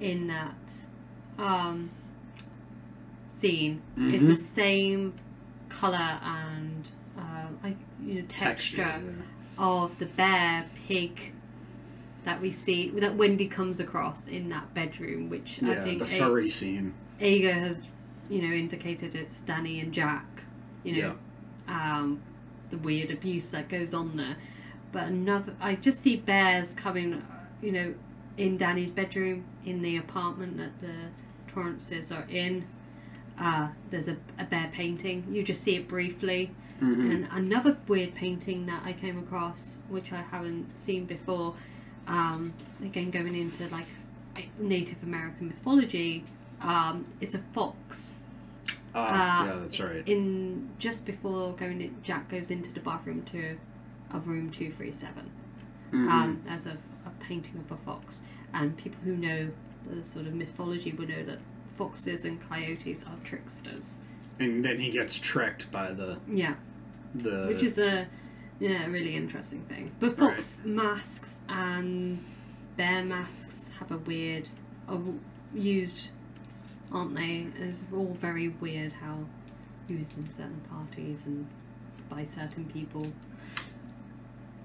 [0.00, 0.72] in that
[1.38, 1.90] um,
[3.28, 4.54] scene is the Mhm.
[4.54, 5.14] same
[5.68, 9.14] color and uh, I, you know texture, Texture,
[9.58, 11.32] of the bear pig
[12.24, 16.04] that we see that Wendy comes across in that bedroom, which I yeah think the
[16.04, 17.82] A- furry scene Ager has,
[18.30, 20.24] you know, indicated it's Danny and Jack.
[20.84, 21.14] You know,
[21.68, 22.22] um,
[22.70, 24.36] the weird abuse that goes on there.
[24.92, 27.22] But another, I just see bears coming,
[27.60, 27.94] you know,
[28.38, 30.94] in Danny's bedroom, in the apartment that the
[31.52, 32.64] Torrances are in.
[33.38, 35.26] Uh, there's a, a bear painting.
[35.30, 36.50] You just see it briefly.
[36.80, 37.12] Mhm.
[37.12, 41.54] And another weird painting that I came across, which I haven't seen before,
[42.06, 43.86] um, again going into like
[44.58, 46.24] Native American mythology,
[46.60, 48.24] um, is a fox.
[48.94, 53.22] Ah, Uh, yeah that's right In just before going, in, Jack goes into the bathroom
[53.26, 53.56] to
[54.12, 55.30] a room two three seven,
[55.92, 56.10] Mhm.
[56.10, 56.76] um, as a,
[57.06, 58.22] a painting of a fox.
[58.52, 59.50] And people who know
[59.88, 61.38] the sort of mythology would know that
[61.78, 63.98] foxes and coyotes are tricksters.
[64.40, 66.54] and then he gets tricked by the Yeah.
[67.14, 68.06] the which is a
[68.58, 69.92] yeah really interesting thing.
[70.00, 72.18] But fox masks and
[72.76, 74.48] bear masks have a weird
[74.88, 75.00] are
[75.54, 76.08] used,
[76.92, 77.46] aren't they?
[77.60, 79.18] It's all very weird how
[79.88, 81.46] used in certain parties and
[82.08, 83.06] by certain people.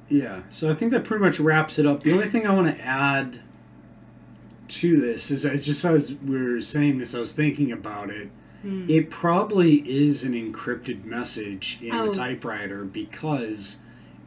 [0.09, 2.03] Yeah, so I think that pretty much wraps it up.
[2.03, 3.39] The only thing I want to add
[4.67, 8.29] to this is, just as we were saying this, I was thinking about it.
[8.61, 8.89] Hmm.
[8.89, 12.07] it probably is an encrypted message in Oh.
[12.09, 13.77] the typewriter because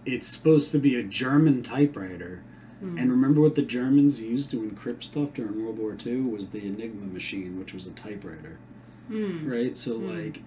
[0.07, 2.43] it's supposed to be a German typewriter.
[2.81, 2.97] Hmm.
[2.97, 6.65] And remember what the Germans used to encrypt stuff during World War II was the
[6.65, 8.59] Enigma machine, which was a typewriter.
[9.09, 9.51] Hmm.
[9.51, 9.77] Right?
[9.77, 10.43] So, like,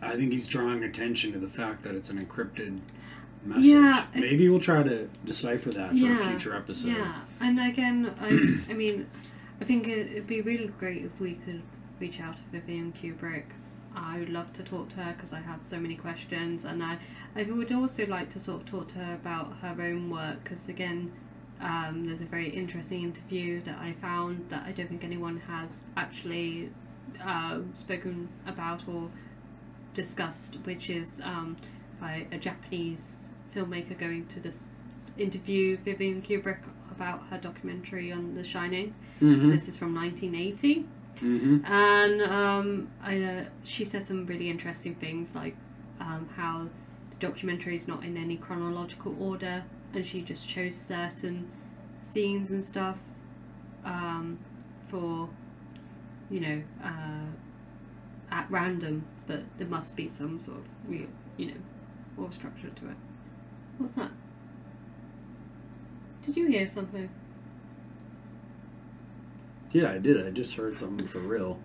[0.00, 2.80] I think he's drawing attention to the fact that it's an encrypted
[3.44, 3.66] message.
[3.66, 6.96] Yeah, Maybe we'll try to decipher that for a future episode.
[6.96, 8.28] Yeah, and again, I,
[8.70, 9.08] I mean,
[9.60, 11.62] I think it, it'd be really great if we could
[12.00, 13.44] reach out to Vivian Kubrick.
[13.94, 16.98] I would love to talk to her because I have so many questions, and I,
[17.36, 20.68] I would also like to sort of talk to her about her own work because
[20.68, 21.12] again,
[21.62, 25.80] um, there's a very interesting interview that I found that I don't think anyone has
[25.96, 26.70] actually
[27.24, 29.10] uh, spoken about or
[29.94, 31.56] discussed, which is um,
[32.00, 34.64] by a Japanese filmmaker going to this
[35.16, 36.58] interview Vivian Kubrick
[36.90, 38.94] about her documentary on The Shining.
[39.20, 39.50] Mhm.
[39.52, 40.86] This is from 1980.
[41.20, 41.64] Mhm.
[41.68, 45.56] And um, I, uh, she said some really interesting things, like
[46.00, 46.68] um, how
[47.10, 49.64] the documentary is not in any chronological order,
[49.94, 51.50] and she just chose certain
[51.98, 52.98] scenes and stuff
[53.84, 54.38] um,
[54.88, 55.28] for,
[56.30, 57.26] you know, uh,
[58.30, 61.06] at random, but there must be some sort of real,
[61.36, 61.60] you know,
[62.16, 62.96] more structure to it.
[63.78, 64.10] What's that?
[66.24, 67.08] Did you hear something?
[69.72, 70.24] Yeah, I did.
[70.24, 71.58] I just heard something for real.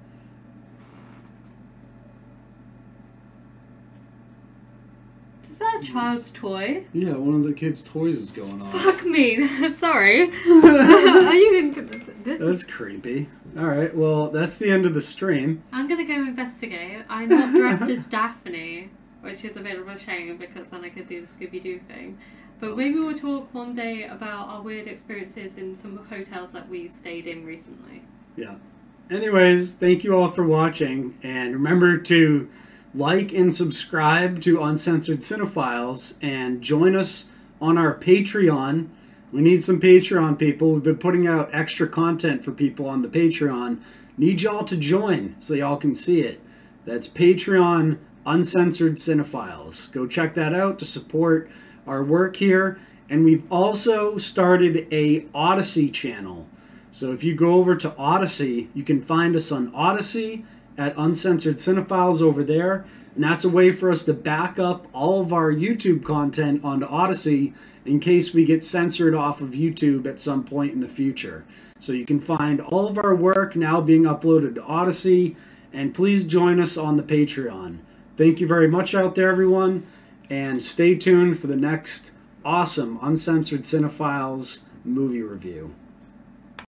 [5.57, 6.83] Is that a child's toy?
[6.93, 8.71] Yeah, one of the kids' toys is going on.
[8.71, 9.71] Fuck me.
[9.71, 10.21] Sorry.
[10.45, 12.39] Are you in this?
[12.39, 13.27] That's creepy.
[13.57, 15.63] All right, well, that's the end of the stream.
[15.71, 17.05] I'm gonna go investigate.
[17.09, 20.89] I'm not dressed as Daphne, which is a bit of a shame because then I
[20.89, 22.19] could do the Scooby Doo thing.
[22.59, 26.87] But maybe we'll talk one day about our weird experiences in some hotels that we
[26.87, 28.03] stayed in recently.
[28.35, 28.57] Yeah.
[29.09, 32.47] Anyways, thank you all for watching, and remember to
[32.93, 37.29] like and subscribe to Uncensored Cinephiles, and join us
[37.61, 38.87] on our Patreon.
[39.31, 40.73] We need some Patreon people.
[40.73, 43.79] We've been putting out extra content for people on the Patreon.
[44.17, 46.41] Need y'all to join so y'all can see it.
[46.85, 49.91] That's Patreon Uncensored Cinephiles.
[49.91, 51.49] Go check that out to support
[51.85, 52.79] our work here.
[53.09, 56.47] And we've also started a Odysee channel.
[56.91, 60.43] So if you go over to Odysee, you can find us on Odysee
[60.77, 62.85] at Uncensored Cinephiles over there.
[63.15, 66.85] And that's a way for us to back up all of our YouTube content onto
[66.85, 71.43] Odysee in case we get censored off of YouTube at some point in the future.
[71.79, 75.35] So you can find all of our work now being uploaded to Odysee.
[75.73, 77.79] And please join us on the Patreon.
[78.15, 79.85] Thank you very much out there, everyone.
[80.29, 82.11] And stay tuned for the next
[82.45, 85.73] awesome Uncensored Cinephiles movie review.